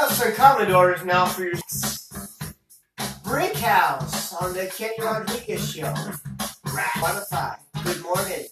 About 0.00 0.12
some 0.12 0.32
Commodores 0.32 1.04
now 1.04 1.26
for 1.26 1.44
your 1.44 1.52
Brick 3.22 3.54
House 3.56 4.32
on 4.32 4.54
the 4.54 4.66
Kenny 4.74 4.94
Rodriguez 4.98 5.74
Show? 5.74 5.92
Spotify. 6.64 7.58
Good 7.84 8.00
morning. 8.00 8.46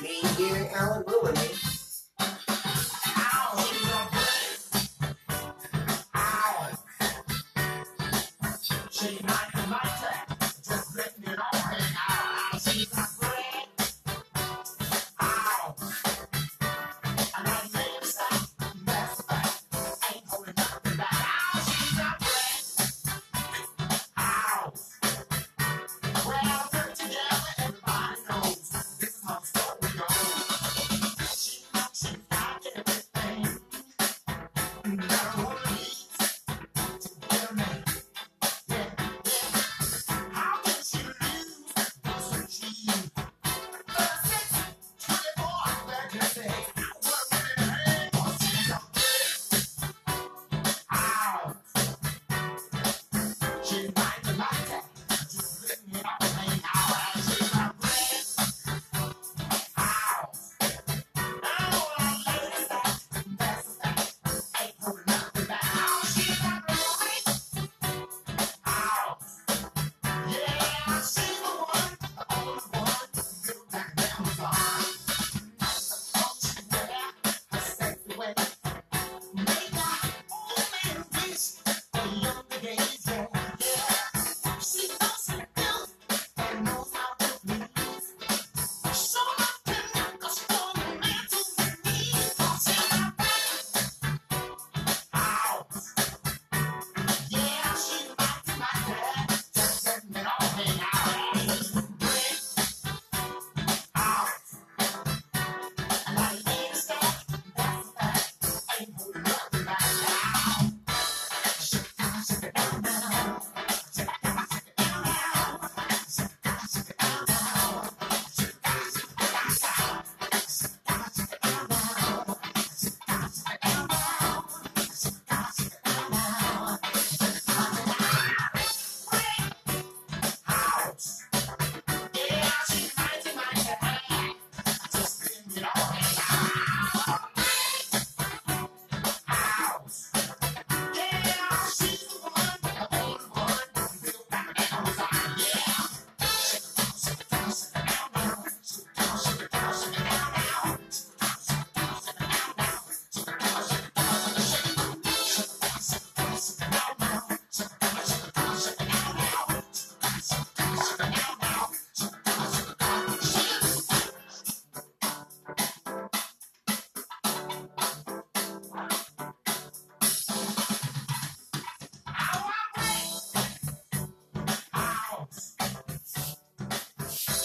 Me 0.00 0.20
here, 0.36 0.70
Alan 0.76 1.02
Broom. 1.02 1.34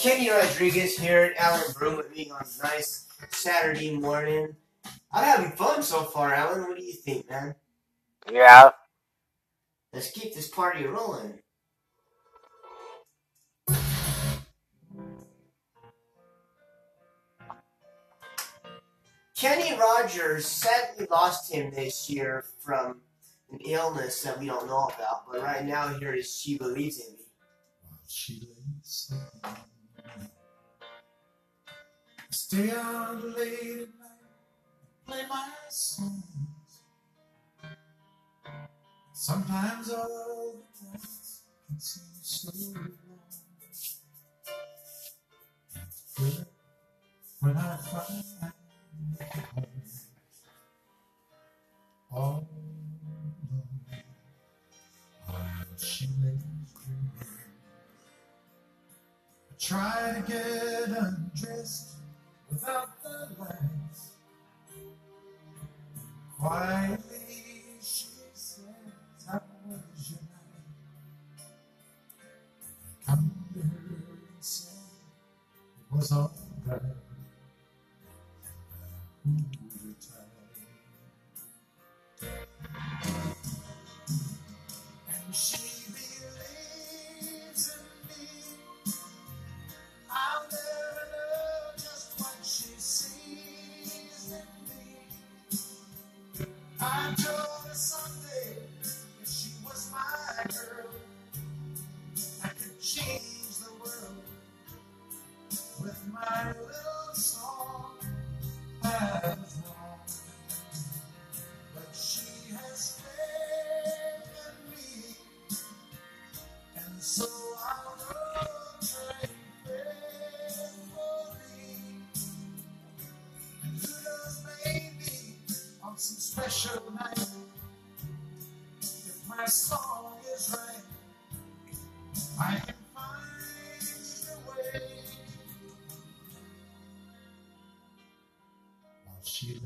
Kenny 0.00 0.30
Rodriguez 0.30 0.96
here 0.96 1.24
at 1.24 1.36
Alan 1.36 1.72
Broom 1.78 1.98
with 1.98 2.10
me 2.16 2.30
on 2.30 2.40
a 2.40 2.66
nice 2.66 3.06
Saturday 3.28 3.94
morning. 3.94 4.56
I'm 5.12 5.24
having 5.24 5.52
fun 5.52 5.82
so 5.82 6.04
far, 6.04 6.32
Alan. 6.32 6.62
What 6.62 6.78
do 6.78 6.82
you 6.82 6.94
think, 6.94 7.28
man? 7.28 7.54
Yeah. 8.32 8.70
Let's 9.92 10.10
keep 10.10 10.34
this 10.34 10.48
party 10.48 10.86
rolling. 10.86 11.40
Kenny 19.36 19.78
Rogers 19.78 20.46
sadly 20.46 21.06
lost 21.10 21.52
him 21.52 21.74
this 21.74 22.08
year 22.08 22.46
from 22.64 23.02
an 23.52 23.58
illness 23.66 24.22
that 24.22 24.38
we 24.40 24.46
don't 24.46 24.66
know 24.66 24.90
about. 24.96 25.30
But 25.30 25.42
right 25.42 25.66
now, 25.66 25.88
here 25.88 26.14
is 26.14 26.34
She 26.34 26.56
Believes 26.56 27.00
in 27.00 27.12
Me. 27.16 27.24
while 27.82 28.00
she 28.08 28.48
lay 28.48 28.80
sleeping. 28.82 29.79
Stay 32.30 32.70
out 32.70 33.22
late 33.24 33.82
at 33.82 33.88
night, 33.98 34.26
play 35.06 35.22
my 35.28 35.48
songs. 35.68 36.24
Sometimes 39.12 39.90
all 39.90 40.64
the 40.80 40.88
nights 40.88 41.42
can 41.66 41.78
seem 41.78 42.04
so 42.22 42.50
long. 42.74 42.90
When 47.40 47.56
I 47.56 47.76
find 47.76 48.52
home 49.54 49.64
all 52.12 52.48
alone 55.28 55.66
she 55.78 56.06
lays 56.22 56.49
try 59.70 60.12
to 60.16 60.32
get 60.32 60.88
undressed 60.98 61.90
without 62.50 63.00
the 63.04 63.28
lights. 63.38 64.16
Quietly 66.36 67.62
she 67.80 68.06
says, 68.34 68.60
How 69.30 69.40
was 69.68 70.10
your 70.10 70.18
night? 70.22 71.46
I 72.90 73.12
come 73.12 73.30
to 73.54 73.60
her 73.60 73.66
and 73.68 74.44
say, 74.44 74.70
It 75.92 75.96
was 75.96 76.10
all 76.10 76.32
right. 76.66 76.80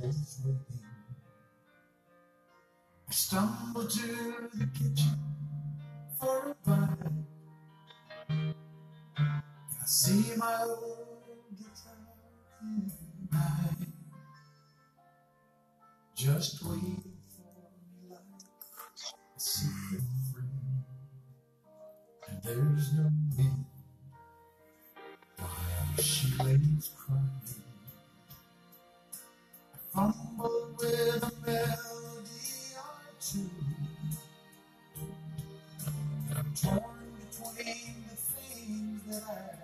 Waiting, 0.07 0.84
I 3.09 3.12
stumble 3.12 3.86
to 3.86 4.48
the 4.55 4.66
kitchen 4.74 5.18
for 6.20 6.50
a 6.50 6.68
bite. 6.68 6.88
And 8.28 8.55
I 9.82 9.86
see 9.86 10.36
my 10.36 10.62
old 10.64 11.57
guitar 11.57 11.96
in 12.62 12.90
my 13.30 13.38
just 16.14 16.64
waiting 16.64 17.02
for 17.28 17.52
me 18.02 18.11
like 18.11 18.20
a 19.36 19.40
secret 19.40 20.02
friend. 20.32 20.84
And 22.28 22.42
there's 22.42 22.92
no 22.94 23.11
Fumble 29.95 30.74
with 30.78 31.22
a 31.22 31.32
melody 31.47 32.74
or 32.76 33.14
two. 33.20 33.51
I'm 36.36 36.55
torn 36.55 36.82
between 37.20 38.05
the 38.09 38.16
things 38.16 39.03
that 39.09 39.24
I 39.28 39.64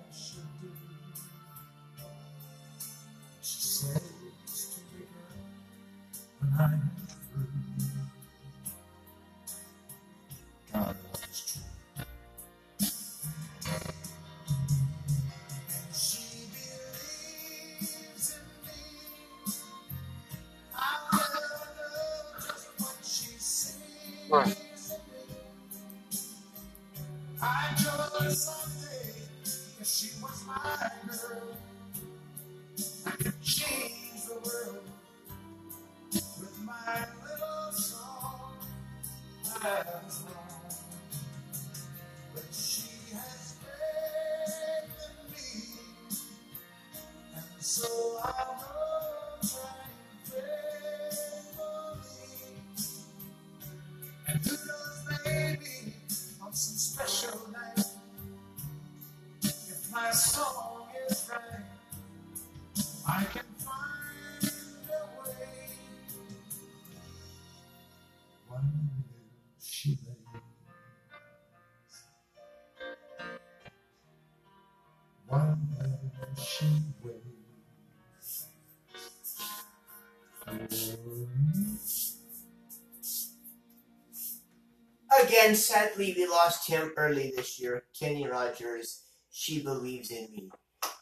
Again, 85.41 85.55
sadly, 85.55 86.13
we 86.15 86.27
lost 86.27 86.69
him 86.69 86.93
early 86.99 87.33
this 87.35 87.59
year. 87.59 87.85
Kenny 87.99 88.29
Rogers, 88.29 89.05
She 89.31 89.63
Believes 89.63 90.11
in 90.11 90.31
Me. 90.31 90.51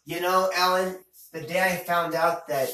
You 0.04 0.20
know, 0.20 0.48
Alan, 0.54 0.98
the 1.32 1.40
day 1.40 1.60
I 1.60 1.76
found 1.84 2.14
out 2.14 2.46
that 2.46 2.68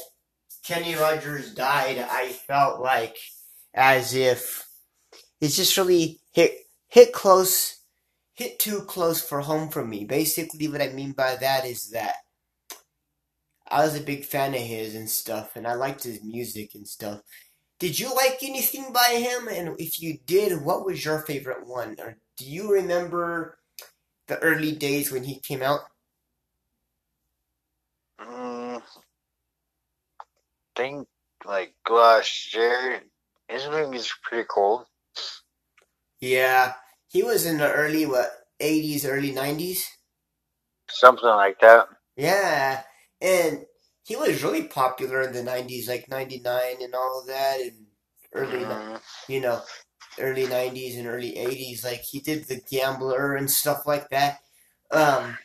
Kenny 0.63 0.93
Rogers 0.93 1.55
died, 1.55 1.97
I 1.97 2.27
felt 2.27 2.81
like 2.81 3.17
as 3.73 4.13
if 4.13 4.67
it's 5.41 5.55
just 5.55 5.75
really 5.75 6.19
hit 6.33 6.53
hit 6.87 7.13
close, 7.13 7.79
hit 8.35 8.59
too 8.59 8.81
close 8.81 9.19
for 9.19 9.41
home 9.41 9.69
for 9.69 9.83
me. 9.83 10.05
Basically, 10.05 10.67
what 10.67 10.83
I 10.83 10.89
mean 10.89 11.13
by 11.13 11.35
that 11.35 11.65
is 11.65 11.89
that 11.91 12.17
I 13.67 13.83
was 13.83 13.95
a 13.95 14.03
big 14.03 14.23
fan 14.23 14.53
of 14.53 14.61
his 14.61 14.93
and 14.93 15.09
stuff, 15.09 15.55
and 15.55 15.65
I 15.65 15.73
liked 15.73 16.03
his 16.03 16.23
music 16.23 16.75
and 16.75 16.87
stuff. 16.87 17.21
Did 17.79 17.99
you 17.99 18.15
like 18.15 18.39
anything 18.43 18.93
by 18.93 19.19
him? 19.19 19.47
And 19.49 19.79
if 19.79 20.01
you 20.01 20.19
did, 20.25 20.63
what 20.63 20.85
was 20.85 21.03
your 21.05 21.19
favorite 21.21 21.67
one? 21.67 21.97
Or 21.99 22.17
do 22.37 22.45
you 22.45 22.71
remember 22.71 23.57
the 24.27 24.39
early 24.39 24.73
days 24.73 25.11
when 25.11 25.23
he 25.25 25.39
came 25.39 25.61
out? 25.61 25.81
Mm, 28.19 28.81
think 30.75 31.07
like 31.45 31.73
last 31.89 32.53
year, 32.55 33.01
his 33.47 33.67
movies 33.67 34.07
are 34.11 34.29
pretty 34.29 34.47
cool. 34.49 34.87
Yeah, 36.21 36.73
he 37.09 37.23
was 37.23 37.45
in 37.45 37.57
the 37.57 37.71
early 37.71 38.05
what 38.05 38.31
eighties, 38.59 39.05
early 39.05 39.31
nineties. 39.31 39.87
Something 40.89 41.29
like 41.29 41.59
that. 41.61 41.87
Yeah, 42.15 42.83
and 43.21 43.65
he 44.05 44.15
was 44.15 44.43
really 44.43 44.67
popular 44.67 45.21
in 45.23 45.33
the 45.33 45.43
nineties, 45.43 45.89
like 45.89 46.09
ninety 46.09 46.39
nine 46.39 46.81
and 46.81 46.95
all 46.95 47.21
of 47.21 47.27
that, 47.27 47.59
and 47.61 47.87
early, 48.33 48.65
Mhm. 48.65 49.01
you 49.29 49.41
know. 49.41 49.63
early 50.19 50.47
'90s 50.47 50.97
and 50.97 51.07
early 51.07 51.37
'80s. 51.37 51.83
Like 51.85 52.01
he 52.01 52.21
did 52.21 52.45
the 52.45 52.61
Gambler 52.71 53.35
and 53.35 53.51
stuff 53.51 53.87
like 53.87 54.09
that. 54.11 54.39
Um, 54.91 55.39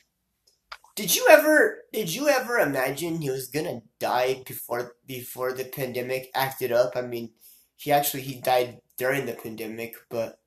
did 0.97 1.15
you 1.15 1.27
ever 1.31 1.85
did 1.93 2.15
you 2.15 2.29
ever 2.29 2.59
imagine 2.59 3.21
he 3.21 3.31
was 3.31 3.49
gonna 3.49 3.83
die 3.99 4.43
before 4.47 4.97
before 5.07 5.53
the 5.53 5.65
pandemic 5.65 6.31
acted 6.35 6.73
up? 6.73 6.97
I 6.97 7.03
mean, 7.03 7.33
he 7.77 7.93
actually 7.93 8.23
he 8.23 8.41
died 8.41 8.81
during 8.99 9.27
the 9.27 9.35
pandemic, 9.35 9.95
but 10.11 10.40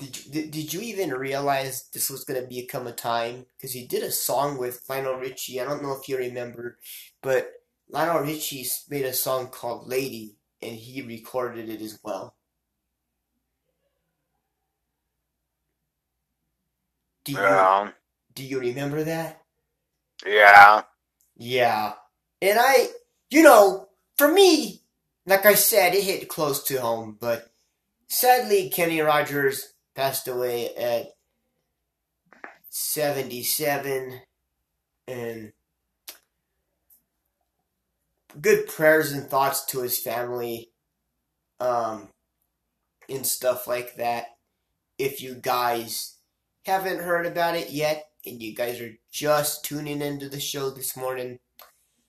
did 0.00 0.26
you, 0.26 0.32
did, 0.32 0.50
did 0.52 0.74
you 0.74 0.80
even 0.82 1.10
realize 1.12 1.88
this 1.92 2.10
was 2.10 2.24
gonna 2.24 2.42
become 2.42 2.86
a 2.88 2.92
time? 2.92 3.46
Because 3.56 3.72
he 3.72 3.86
did 3.86 4.02
a 4.02 4.12
song 4.12 4.58
with 4.58 4.84
Lionel 4.88 5.14
Richie. 5.16 5.60
I 5.60 5.64
don't 5.64 5.82
know 5.82 5.92
if 5.92 6.08
you 6.08 6.18
remember, 6.18 6.78
but 7.22 7.52
Lionel 7.90 8.22
Richie 8.22 8.66
made 8.90 9.04
a 9.06 9.12
song 9.12 9.48
called 9.48 9.88
"Lady," 9.88 10.36
and 10.62 10.76
he 10.76 11.02
recorded 11.02 11.68
it 11.68 11.82
as 11.82 12.00
well. 12.02 12.36
Do 17.24 17.32
you 17.32 17.38
Yeah. 17.38 17.92
do 18.34 18.44
you 18.44 18.60
remember 18.60 19.04
that? 19.04 19.42
Yeah. 20.26 20.84
Yeah. 21.36 21.94
And 22.42 22.58
I, 22.60 22.88
you 23.30 23.42
know, 23.42 23.88
for 24.16 24.28
me, 24.32 24.82
like 25.26 25.46
I 25.46 25.54
said, 25.54 25.94
it 25.94 26.04
hit 26.04 26.28
close 26.28 26.64
to 26.64 26.80
home, 26.80 27.16
but 27.20 27.50
sadly, 28.08 28.70
Kenny 28.70 29.00
Rogers 29.00 29.74
passed 29.94 30.28
away 30.28 30.74
at 30.76 31.14
77, 32.68 34.20
and 35.08 35.52
good 38.40 38.66
prayers 38.68 39.12
and 39.12 39.28
thoughts 39.28 39.64
to 39.66 39.80
his 39.80 39.98
family, 39.98 40.70
um, 41.58 42.08
and 43.08 43.26
stuff 43.26 43.66
like 43.66 43.96
that. 43.96 44.26
If 44.98 45.22
you 45.22 45.34
guys 45.34 46.18
haven't 46.64 47.00
heard 47.00 47.26
about 47.26 47.56
it 47.56 47.70
yet, 47.70 48.10
and 48.26 48.42
you 48.42 48.54
guys 48.54 48.80
are 48.80 48.92
just 49.10 49.64
tuning 49.64 50.02
into 50.02 50.28
the 50.28 50.40
show 50.40 50.70
this 50.70 50.96
morning, 50.96 51.38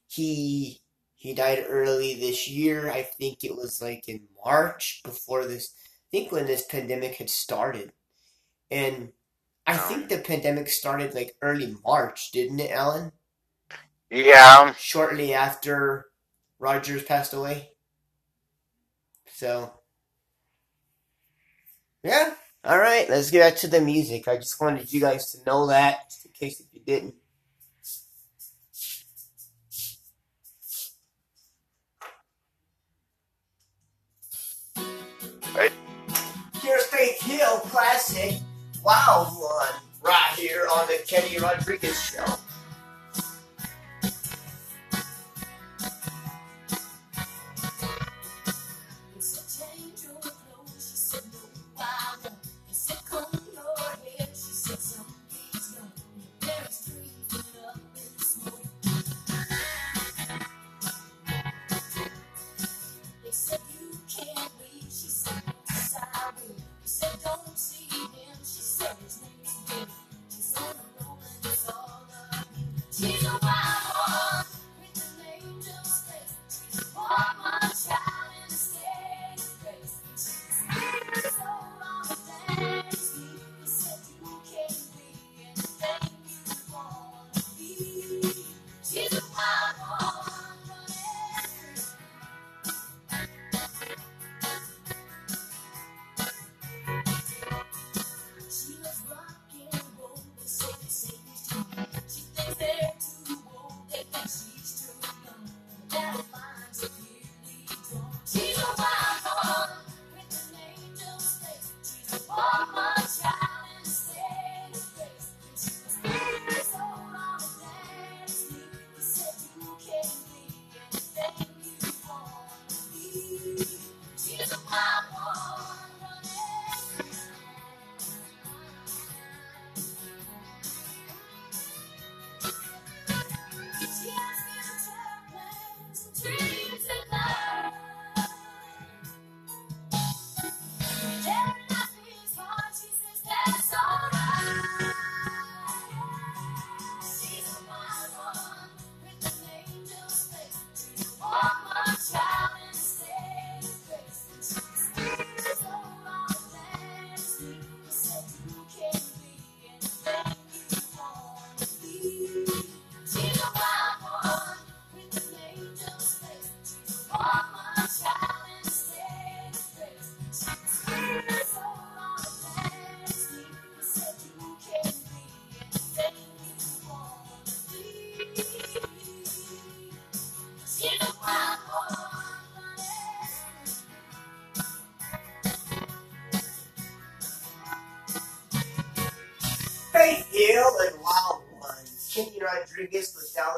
he 0.08 0.82
he 1.16 1.34
died 1.34 1.66
early 1.70 2.16
this 2.16 2.50
year. 2.50 2.90
I 2.90 3.04
think 3.04 3.44
it 3.44 3.56
was 3.56 3.82
like 3.82 4.10
in 4.10 4.28
March 4.44 5.02
before 5.04 5.46
this. 5.46 5.74
Think 6.12 6.32
when 6.32 6.46
this 6.46 6.66
pandemic 6.66 7.16
had 7.16 7.30
started, 7.30 7.94
and 8.70 9.14
I 9.66 9.78
think 9.78 10.10
the 10.10 10.18
pandemic 10.18 10.68
started 10.70 11.14
like 11.14 11.36
early 11.42 11.78
March, 11.86 12.32
didn't 12.32 12.60
it, 12.60 12.72
Alan? 12.72 13.14
Yeah. 14.10 14.74
Shortly 14.74 15.34
after 15.34 16.08
Rogers 16.60 17.04
passed 17.04 17.34
away. 17.34 17.70
So, 19.34 19.74
yeah. 22.04 22.34
All 22.64 22.78
right, 22.78 23.10
let's 23.10 23.32
get 23.32 23.40
back 23.40 23.60
to 23.62 23.68
the 23.68 23.82
music. 23.82 24.28
I 24.28 24.36
just 24.36 24.62
wanted 24.62 24.92
you 24.92 25.02
guys 25.02 25.32
to 25.32 25.44
know 25.46 25.68
that, 25.68 26.10
just 26.10 26.26
in 26.26 26.32
case 26.34 26.60
if 26.60 26.68
you 26.74 26.82
didn't. 26.86 27.16
Right. 35.56 35.72
Here's 37.02 37.22
Hill 37.24 37.58
classic 37.62 38.36
Wild 38.84 39.30
One 39.30 39.74
right 40.04 40.34
here 40.38 40.68
on 40.72 40.86
the 40.86 41.04
Kenny 41.08 41.40
Rodriguez 41.40 42.00
show. 42.00 42.26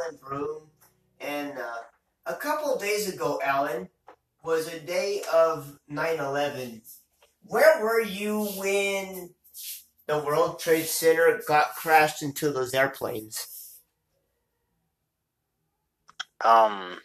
Alan 0.03 0.19
Broom. 0.21 0.63
And 1.21 1.53
uh, 1.57 1.83
a 2.25 2.35
couple 2.35 2.77
days 2.77 3.13
ago, 3.13 3.39
Alan, 3.43 3.89
was 4.43 4.67
a 4.67 4.79
day 4.79 5.23
of 5.33 5.79
9 5.87 6.19
11. 6.19 6.81
Where 7.45 7.83
were 7.83 8.01
you 8.01 8.45
when 8.57 9.31
the 10.07 10.19
World 10.19 10.59
Trade 10.59 10.85
Center 10.85 11.41
got 11.47 11.75
crashed 11.75 12.23
into 12.23 12.51
those 12.51 12.73
airplanes? 12.73 13.47
Um. 16.43 16.97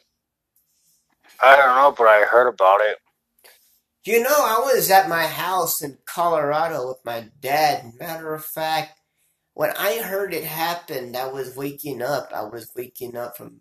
I 1.42 1.56
don't 1.56 1.76
know, 1.76 1.94
but 1.96 2.08
I 2.08 2.24
heard 2.24 2.48
about 2.48 2.80
it. 2.82 2.98
You 4.04 4.22
know, 4.22 4.30
I 4.30 4.60
was 4.74 4.90
at 4.90 5.08
my 5.10 5.26
house 5.26 5.82
in 5.82 5.98
Colorado 6.06 6.88
with 6.88 6.98
my 7.04 7.26
dad. 7.40 7.92
Matter 8.00 8.34
of 8.34 8.44
fact, 8.44 8.98
when 9.58 9.72
I 9.72 10.00
heard 10.02 10.32
it 10.34 10.44
happened, 10.44 11.16
I 11.16 11.26
was 11.26 11.56
waking 11.56 12.00
up. 12.00 12.30
I 12.32 12.44
was 12.44 12.70
waking 12.76 13.16
up 13.16 13.36
from 13.36 13.56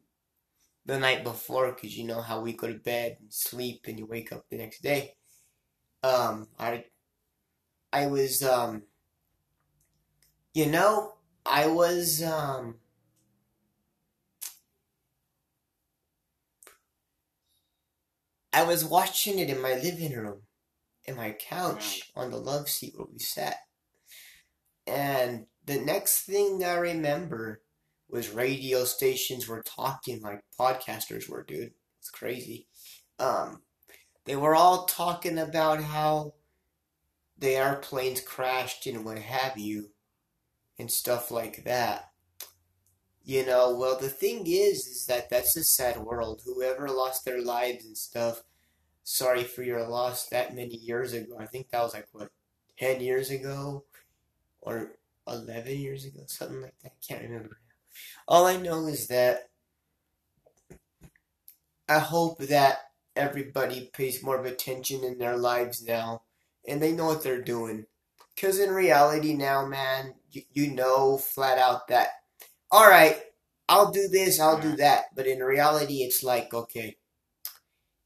the 0.86 1.00
night 1.00 1.24
before 1.24 1.72
because 1.72 1.98
you 1.98 2.04
know 2.04 2.22
how 2.22 2.40
we 2.40 2.54
go 2.54 2.68
to 2.68 2.76
bed 2.76 3.18
and 3.20 3.34
sleep 3.34 3.86
and 3.88 3.98
you 3.98 4.06
wake 4.06 4.32
up 4.32 4.46
the 4.48 4.58
next 4.58 4.84
day. 4.84 5.16
Um, 6.04 6.50
I, 6.60 6.84
I 7.92 8.06
was, 8.06 8.44
um, 8.44 8.84
you 10.54 10.68
know, 10.68 11.16
I 11.44 11.66
was, 11.66 12.22
um, 12.22 12.76
I 18.54 18.66
was 18.66 18.86
watching 18.86 19.40
it 19.40 19.50
in 19.50 19.60
my 19.60 19.74
living 19.74 20.14
room, 20.14 20.42
in 21.06 21.16
my 21.16 21.32
couch, 21.32 22.12
on 22.16 22.30
the 22.30 22.38
love 22.38 22.70
seat 22.70 22.94
where 22.96 23.08
we 23.12 23.18
sat. 23.18 23.58
And 24.86 25.48
the 25.68 25.80
next 25.80 26.22
thing 26.22 26.64
I 26.64 26.76
remember 26.76 27.62
was 28.10 28.30
radio 28.30 28.86
stations 28.86 29.48
were 29.48 29.64
talking 29.64 30.22
like 30.22 30.42
podcasters 30.58 31.30
were, 31.30 31.44
dude. 31.44 31.74
It's 32.00 32.10
crazy. 32.10 32.68
Um, 33.20 33.62
they 34.26 34.38
were 34.38 34.56
all 34.56 34.86
talking 34.86 35.38
about 35.38 35.84
how 35.84 36.34
the 37.38 37.50
airplanes 37.50 38.22
crashed 38.22 38.88
and 38.88 39.04
what 39.04 39.20
have 39.20 39.58
you, 39.58 39.92
and 40.80 40.90
stuff 40.90 41.32
like 41.32 41.66
that. 41.66 42.12
You 43.24 43.46
know, 43.46 43.76
well, 43.76 44.00
the 44.00 44.10
thing 44.10 44.46
is, 44.48 44.88
is 44.88 45.06
that 45.08 45.30
that's 45.30 45.58
a 45.58 45.64
sad 45.64 45.98
world. 45.98 46.42
Whoever 46.46 46.88
lost 46.88 47.26
their 47.26 47.42
lives 47.42 47.86
and 47.86 47.98
stuff, 47.98 48.42
sorry 49.04 49.44
for 49.44 49.64
your 49.64 49.86
loss 49.86 50.28
that 50.30 50.56
many 50.56 50.78
years 50.78 51.12
ago. 51.12 51.38
I 51.38 51.46
think 51.46 51.70
that 51.70 51.84
was 51.84 51.94
like, 51.94 52.08
what, 52.14 52.30
10 52.80 53.02
years 53.02 53.30
ago? 53.30 53.84
Or 54.62 54.97
11 55.28 55.78
years 55.78 56.06
ago? 56.06 56.22
Something 56.28 56.62
like 56.62 56.76
that. 56.84 56.92
I 56.92 57.06
can't 57.08 57.24
remember. 57.24 57.60
All 58.28 58.46
I 58.46 58.58
know 58.58 58.88
is 58.88 59.08
that 59.08 59.50
I 61.90 62.00
hope 62.00 62.40
that 62.40 62.80
everybody 63.16 63.90
pays 63.94 64.24
more 64.24 64.38
of 64.38 64.46
attention 64.46 65.04
in 65.04 65.18
their 65.18 65.38
lives 65.38 65.84
now 65.84 66.24
and 66.68 66.82
they 66.82 66.92
know 66.92 67.06
what 67.06 67.24
they're 67.24 67.42
doing. 67.42 67.86
Because 68.36 68.60
in 68.60 68.72
reality 68.72 69.34
now, 69.34 69.66
man, 69.66 70.14
you, 70.30 70.44
you 70.52 70.72
know 70.72 71.18
flat 71.18 71.58
out 71.58 71.88
that, 71.88 72.10
all 72.70 72.88
right, 72.88 73.18
I'll 73.70 73.92
do 73.92 74.08
this, 74.08 74.40
I'll 74.40 74.60
do 74.60 74.76
that. 74.76 75.06
But 75.16 75.28
in 75.28 75.40
reality, 75.40 76.04
it's 76.04 76.24
like, 76.24 76.54
okay, 76.54 76.98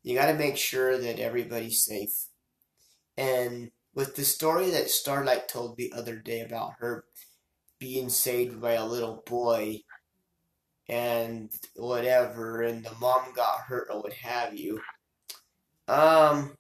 you 0.04 0.16
got 0.16 0.28
to 0.28 0.34
make 0.34 0.58
sure 0.58 0.98
that 0.98 1.20
everybody's 1.20 1.84
safe. 1.84 2.28
And 3.18 3.72
with 3.96 4.16
the 4.16 4.24
story 4.26 4.70
that 4.72 4.90
Starlight 4.90 5.48
told 5.50 5.78
the 5.78 5.94
other 5.96 6.18
day 6.18 6.42
about 6.42 6.74
her 6.80 7.06
being 7.80 8.10
saved 8.10 8.62
by 8.62 8.74
a 8.74 8.86
little 8.86 9.24
boy 9.26 9.82
and 10.90 11.52
whatever, 11.76 12.62
and 12.64 12.84
the 12.86 12.94
mom 13.00 13.34
got 13.36 13.62
hurt 13.62 13.88
or 13.92 14.02
what 14.02 14.14
have 14.14 14.56
you, 14.56 14.82
um, 15.88 16.56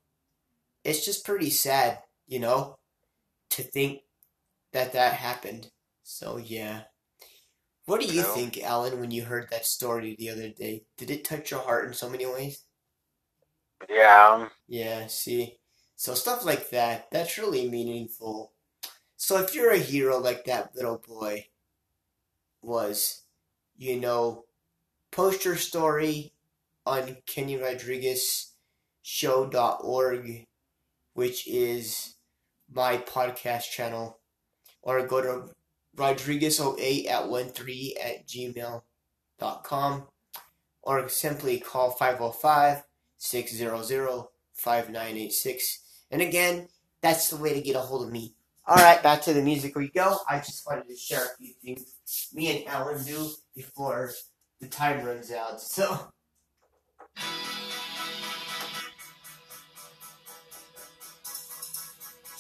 it's 0.83 1.05
just 1.05 1.25
pretty 1.25 1.49
sad, 1.49 1.99
you 2.27 2.39
know, 2.39 2.77
to 3.51 3.63
think 3.63 4.01
that 4.73 4.93
that 4.93 5.13
happened. 5.15 5.71
So 6.03 6.37
yeah. 6.37 6.83
What 7.85 8.01
do 8.01 8.07
you 8.07 8.23
No. 8.23 8.33
think, 8.33 8.57
Alan, 8.59 8.99
when 8.99 9.11
you 9.11 9.25
heard 9.25 9.49
that 9.51 9.65
story 9.65 10.15
the 10.17 10.29
other 10.29 10.49
day? 10.49 10.85
Did 10.97 11.11
it 11.11 11.25
touch 11.25 11.51
your 11.51 11.61
heart 11.61 11.87
in 11.87 11.93
so 11.93 12.09
many 12.09 12.25
ways? 12.25 12.65
Yeah. 13.89 14.49
Yeah, 14.67 15.07
see. 15.07 15.59
So 16.01 16.15
stuff 16.15 16.43
like 16.43 16.71
that, 16.71 17.11
that's 17.11 17.37
really 17.37 17.69
meaningful. 17.69 18.53
So 19.17 19.37
if 19.37 19.53
you're 19.53 19.69
a 19.69 19.77
hero 19.77 20.17
like 20.17 20.45
that 20.45 20.75
little 20.75 20.97
boy 20.97 21.49
was, 22.63 23.21
you 23.77 23.99
know, 23.99 24.45
post 25.11 25.45
your 25.45 25.57
story 25.57 26.33
on 26.87 27.17
Kenny 27.27 27.55
Rodriguez 27.55 28.53
show.org, 29.03 30.47
which 31.13 31.47
is 31.47 32.15
my 32.73 32.97
podcast 32.97 33.69
channel, 33.69 34.17
or 34.81 35.05
go 35.05 35.21
to 35.21 35.53
Rodriguez08 35.95 37.07
at 37.11 37.29
13 37.29 37.93
at 38.03 38.27
gmail.com, 38.27 40.07
or 40.81 41.09
simply 41.09 41.59
call 41.59 41.91
505 41.91 42.85
600 43.19 44.23
5986. 44.55 45.80
And 46.11 46.21
again, 46.21 46.67
that's 47.01 47.29
the 47.29 47.37
way 47.37 47.53
to 47.53 47.61
get 47.61 47.75
a 47.75 47.79
hold 47.79 48.05
of 48.05 48.11
me. 48.11 48.35
Alright, 48.69 49.01
back 49.01 49.21
to 49.23 49.33
the 49.33 49.41
music 49.41 49.75
we 49.75 49.89
go. 49.89 50.17
I 50.29 50.37
just 50.37 50.65
wanted 50.67 50.87
to 50.87 50.95
share 50.95 51.25
a 51.25 51.37
few 51.37 51.53
things 51.63 51.95
me 52.33 52.57
and 52.57 52.67
Alan 52.67 53.03
do 53.03 53.29
before 53.55 54.11
the 54.59 54.67
time 54.67 55.05
runs 55.05 55.31
out. 55.31 55.61
So. 55.61 56.11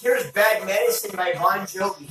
Here's 0.01 0.31
Bad 0.31 0.65
Medicine 0.65 1.15
by 1.15 1.33
Bon 1.33 1.59
Jovi. 1.59 2.09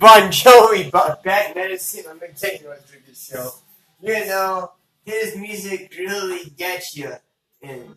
Bon 0.00 0.30
Jovi 0.30 0.90
brought 0.90 1.22
back 1.22 1.54
medicine 1.54 2.04
on 2.08 2.18
the 2.18 2.28
Kenny 2.28 2.66
Rodriguez 2.66 3.22
show. 3.30 3.52
You 4.00 4.24
know, 4.24 4.72
his 5.04 5.36
music 5.36 5.94
really 5.98 6.48
gets 6.56 6.96
you, 6.96 7.12
and 7.62 7.94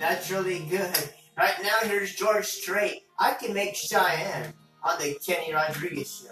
that's 0.00 0.32
really 0.32 0.66
good. 0.68 0.98
Right 1.38 1.54
now, 1.62 1.78
here's 1.84 2.16
George 2.16 2.46
Strait. 2.46 3.04
I 3.20 3.34
can 3.34 3.54
make 3.54 3.76
Cheyenne 3.76 4.52
on 4.82 4.98
the 4.98 5.16
Kenny 5.24 5.54
Rodriguez 5.54 6.24
show. 6.26 6.31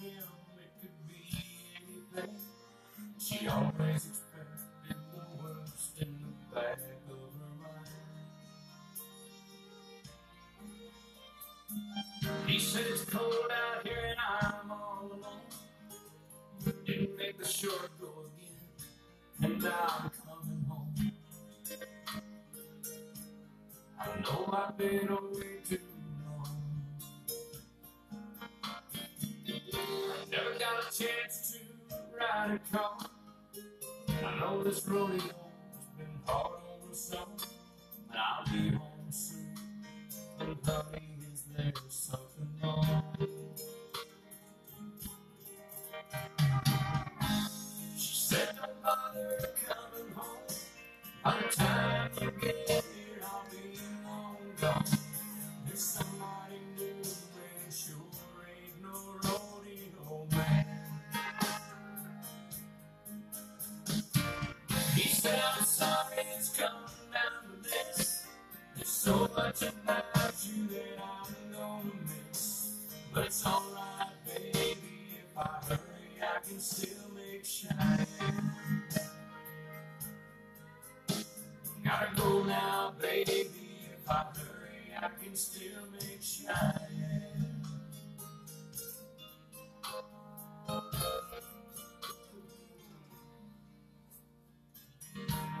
Him, 0.00 0.24
it 0.58 0.72
could 0.80 0.98
be 1.08 1.22
anything. 1.76 2.36
She 3.18 3.48
always 3.48 4.06
expected 4.06 4.96
the 5.12 5.24
worst 5.42 6.00
in 6.00 6.08
the 6.20 6.54
back 6.54 6.78
of 7.08 7.18
her 7.38 7.52
mind. 7.62 7.88
He 12.46 12.56
it's 12.56 13.04
cold 13.04 13.50
out 13.50 13.86
here 13.86 14.04
and 14.08 14.18
I'm 14.18 14.70
all 14.70 15.10
alone. 15.12 15.40
Didn't 16.84 17.16
make 17.16 17.38
the 17.38 17.46
short 17.46 17.90
go 18.00 18.12
again, 18.26 18.58
and 19.42 19.64
I'm 19.64 20.10
coming 20.26 20.64
home. 20.68 21.12
I 24.00 24.20
know 24.20 24.40
I've 24.52 24.76
been 24.76 25.08
away 25.08 25.60
too 25.68 25.95
never 30.36 30.58
got 30.58 30.82
a 30.82 30.98
chance 30.98 31.52
to 31.52 31.96
ride 32.18 32.60
a 32.60 32.76
car. 32.76 32.98
I 34.24 34.40
know 34.40 34.62
this 34.62 34.86
rodeo's 34.86 35.22
been 35.96 36.06
hard 36.26 36.52
the 36.88 36.94
summer, 36.94 37.24
but 38.08 38.16
I'll 38.18 38.44
be 38.52 38.70
home 38.70 39.10
soon. 39.10 39.54
And 40.40 40.56
honey, 40.64 41.18
is 41.32 41.44
there 41.56 41.72
something 41.88 42.48
wrong? 42.62 43.02
She 47.96 48.14
said, 48.14 48.56
Don't 48.56 48.82
bother 48.82 49.54
coming 49.66 50.12
home. 50.14 50.38
By 51.24 51.36
the 51.40 51.56
time 51.56 52.10
you 52.20 52.30
get 52.42 52.68
here, 52.68 52.82
I'll 53.24 53.44
be 53.50 53.78
long 54.04 54.36
gone. 54.60 54.84
So 69.06 69.30
much 69.36 69.62
about 69.62 70.34
you 70.42 70.66
that 70.66 70.98
I'm 70.98 71.52
gonna 71.52 71.92
miss. 72.28 72.72
But 73.14 73.26
it's 73.26 73.46
alright, 73.46 74.08
baby, 74.26 74.74
if 75.14 75.38
I 75.38 75.48
hurry, 75.68 75.78
I 76.20 76.40
can 76.44 76.58
still 76.58 77.08
make 77.14 77.44
Cheyenne. 77.44 78.08
Gotta 81.84 82.16
go 82.16 82.42
now, 82.42 82.94
baby, 83.00 83.48
if 83.94 84.10
I 84.10 84.24
hurry, 84.34 84.96
I 85.00 85.08
can 85.22 85.36
still 85.36 85.86
make 85.92 86.20
Cheyenne. 86.20 87.62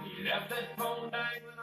He 0.02 0.24
left 0.24 0.50
that 0.50 0.76
phone 0.76 1.12
hook. 1.12 1.55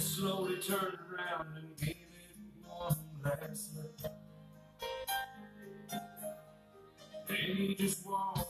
Slowly 0.00 0.56
turned 0.56 0.98
around 1.12 1.56
and 1.58 1.76
gave 1.76 1.90
it 1.90 2.36
one 2.64 2.96
last 3.22 3.76
look. 3.76 3.98
Then 7.28 7.56
he 7.56 7.74
just 7.74 8.06
walked 8.06 8.49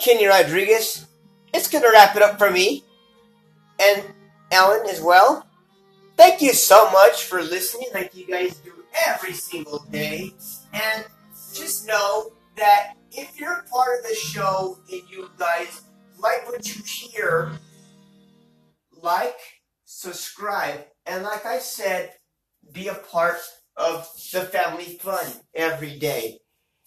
Kenny 0.00 0.26
Rodriguez. 0.26 1.06
It's 1.52 1.68
gonna 1.68 1.90
wrap 1.92 2.16
it 2.16 2.22
up 2.22 2.38
for 2.38 2.50
me. 2.50 2.84
And 3.78 4.02
Ellen 4.50 4.88
as 4.88 5.00
well. 5.00 5.46
Thank 6.16 6.42
you 6.42 6.52
so 6.52 6.90
much 6.90 7.24
for 7.24 7.42
listening, 7.42 7.88
like 7.94 8.14
you 8.14 8.26
guys 8.26 8.56
do 8.56 8.72
every 9.06 9.32
single 9.32 9.78
day. 9.90 10.32
And 10.72 11.04
just 11.54 11.86
know 11.86 12.32
that 12.56 12.94
if 13.12 13.38
you're 13.38 13.64
part 13.72 13.98
of 13.98 14.04
the 14.08 14.14
show 14.14 14.78
and 14.90 15.02
you 15.08 15.30
guys 15.38 15.82
like 16.18 16.46
what 16.46 16.66
you 16.74 16.82
hear, 16.84 17.52
like, 19.02 19.38
subscribe, 19.84 20.84
and 21.06 21.22
like 21.24 21.46
I 21.46 21.58
said, 21.58 22.12
be 22.72 22.88
a 22.88 22.94
part 22.94 23.38
of 23.76 24.08
the 24.32 24.42
family 24.42 24.98
fun 25.00 25.26
every 25.54 25.98
day. 25.98 26.40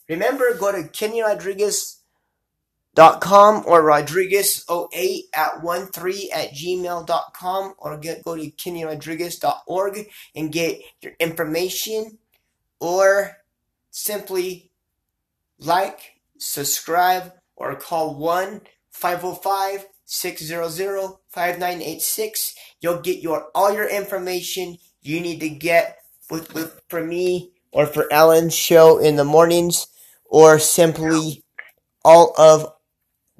Remember, 0.07 0.55
go 0.55 0.71
to 0.71 0.87
Kenny 0.89 1.21
Rodriguez 1.21 2.02
dot 2.95 3.21
com 3.21 3.63
or 3.65 3.83
rodriguez08 3.83 5.21
at 5.33 5.61
13 5.61 6.29
at 6.33 6.53
gmail.com 6.53 7.73
or 7.77 7.97
get 7.97 8.23
go 8.23 8.35
to 8.35 8.51
kennyrodriguez.org 8.51 10.07
and 10.35 10.51
get 10.51 10.79
your 11.01 11.13
information 11.19 12.17
or 12.79 13.37
simply 13.89 14.69
like 15.59 16.19
subscribe 16.37 17.33
or 17.55 17.75
call 17.75 18.15
1 18.15 18.61
505 18.91 19.87
600 20.05 21.17
5986 21.29 22.55
you'll 22.81 23.01
get 23.01 23.19
your 23.19 23.47
all 23.55 23.73
your 23.73 23.89
information 23.89 24.77
you 25.01 25.19
need 25.19 25.39
to 25.39 25.49
get 25.49 25.97
with, 26.29 26.53
with 26.53 26.81
for 26.89 27.03
me 27.03 27.51
or 27.71 27.85
for 27.85 28.11
Ellen's 28.11 28.53
show 28.53 28.97
in 28.99 29.15
the 29.15 29.23
mornings 29.23 29.87
or 30.25 30.59
simply 30.59 31.43
all 32.05 32.33
of 32.37 32.72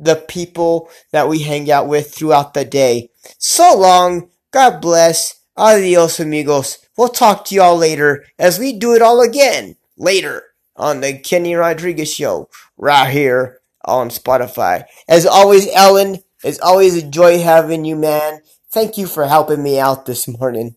the 0.06 0.16
people 0.16 0.90
that 1.12 1.28
we 1.28 1.44
hang 1.44 1.70
out 1.72 1.88
with 1.88 2.14
throughout 2.14 2.54
the 2.54 2.66
day. 2.66 3.10
So 3.38 3.78
long. 3.78 4.30
God 4.52 4.82
bless. 4.82 5.40
Adios, 5.58 6.20
amigos. 6.20 6.78
We'll 6.98 7.10
talk 7.10 7.46
to 7.46 7.56
y'all 7.56 7.76
later 7.78 8.26
as 8.38 8.60
we 8.60 8.78
do 8.78 8.94
it 8.94 9.02
all 9.02 9.22
again 9.22 9.76
later 9.98 10.44
on 10.76 11.02
the 11.02 11.18
Kenny 11.18 11.56
Rodriguez 11.56 12.14
Show 12.14 12.50
right 12.78 13.10
here 13.10 13.60
on 13.86 14.10
Spotify. 14.10 14.86
As 15.08 15.26
always, 15.26 15.68
Ellen, 15.74 16.20
it's 16.44 16.60
always 16.60 16.96
a 16.96 17.08
joy 17.08 17.40
having 17.42 17.86
you, 17.86 17.96
man. 17.96 18.42
Thank 18.72 18.98
you 18.98 19.08
for 19.08 19.26
helping 19.28 19.62
me 19.62 19.80
out 19.80 20.06
this 20.06 20.28
morning. 20.28 20.76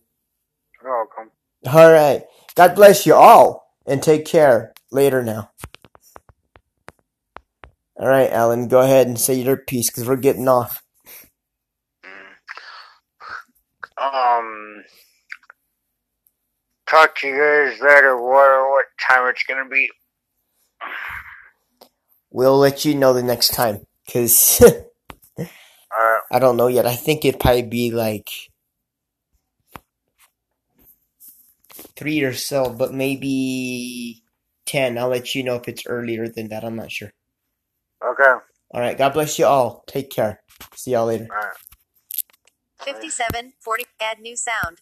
You're 0.83 0.93
welcome. 0.93 1.31
All 1.67 1.91
right. 1.91 2.25
God 2.55 2.75
bless 2.75 3.07
you 3.07 3.15
all 3.15 3.75
and 3.87 4.03
take 4.03 4.25
care. 4.25 4.73
Later 4.91 5.23
now. 5.23 5.51
All 7.99 8.09
right, 8.09 8.31
Alan, 8.31 8.69
go 8.69 8.81
ahead 8.81 9.07
and 9.07 9.19
say 9.21 9.35
your 9.35 9.57
piece 9.57 9.91
because 9.91 10.07
we're 10.07 10.17
getting 10.17 10.49
off. 10.49 10.83
Um, 14.01 14.85
talk 16.89 17.17
to 17.17 17.29
you 17.29 17.37
guys 17.39 17.81
later. 17.81 18.17
What 18.17 18.71
what 18.71 18.87
time 19.09 19.29
it's 19.31 19.45
gonna 19.49 19.69
be? 19.69 19.89
We'll 22.31 22.59
let 22.59 22.85
you 22.85 22.95
know 22.95 23.15
the 23.15 23.23
next 23.23 23.55
time 23.55 23.81
because 24.07 24.63
Uh, 25.91 26.19
I 26.33 26.39
don't 26.41 26.57
know 26.59 26.69
yet. 26.69 26.87
I 26.87 26.97
think 26.97 27.25
it'd 27.25 27.41
probably 27.41 27.63
be 27.63 27.91
like 27.91 28.31
three 31.97 32.23
or 32.23 32.35
so, 32.35 32.71
but 32.71 32.95
maybe 32.95 34.23
10. 34.67 34.99
I'll 34.99 35.09
let 35.09 35.35
you 35.35 35.45
know 35.45 35.57
if 35.57 35.69
it's 35.69 35.87
earlier 35.87 36.29
than 36.29 36.49
that. 36.49 36.65
I'm 36.65 36.77
not 36.77 36.93
sure. 36.93 37.13
Okay. 38.05 38.35
All 38.73 38.81
right. 38.81 38.97
God 38.99 39.13
bless 39.13 39.39
you 39.39 39.47
all. 39.47 39.85
Take 39.87 40.11
care. 40.11 40.43
See 40.75 40.93
y'all 40.93 41.07
later. 41.07 41.29
All 41.31 41.37
right. 41.37 41.57
57, 42.83 43.53
40. 43.61 43.85
Add 44.01 44.21
new 44.21 44.37
sound. 44.37 44.79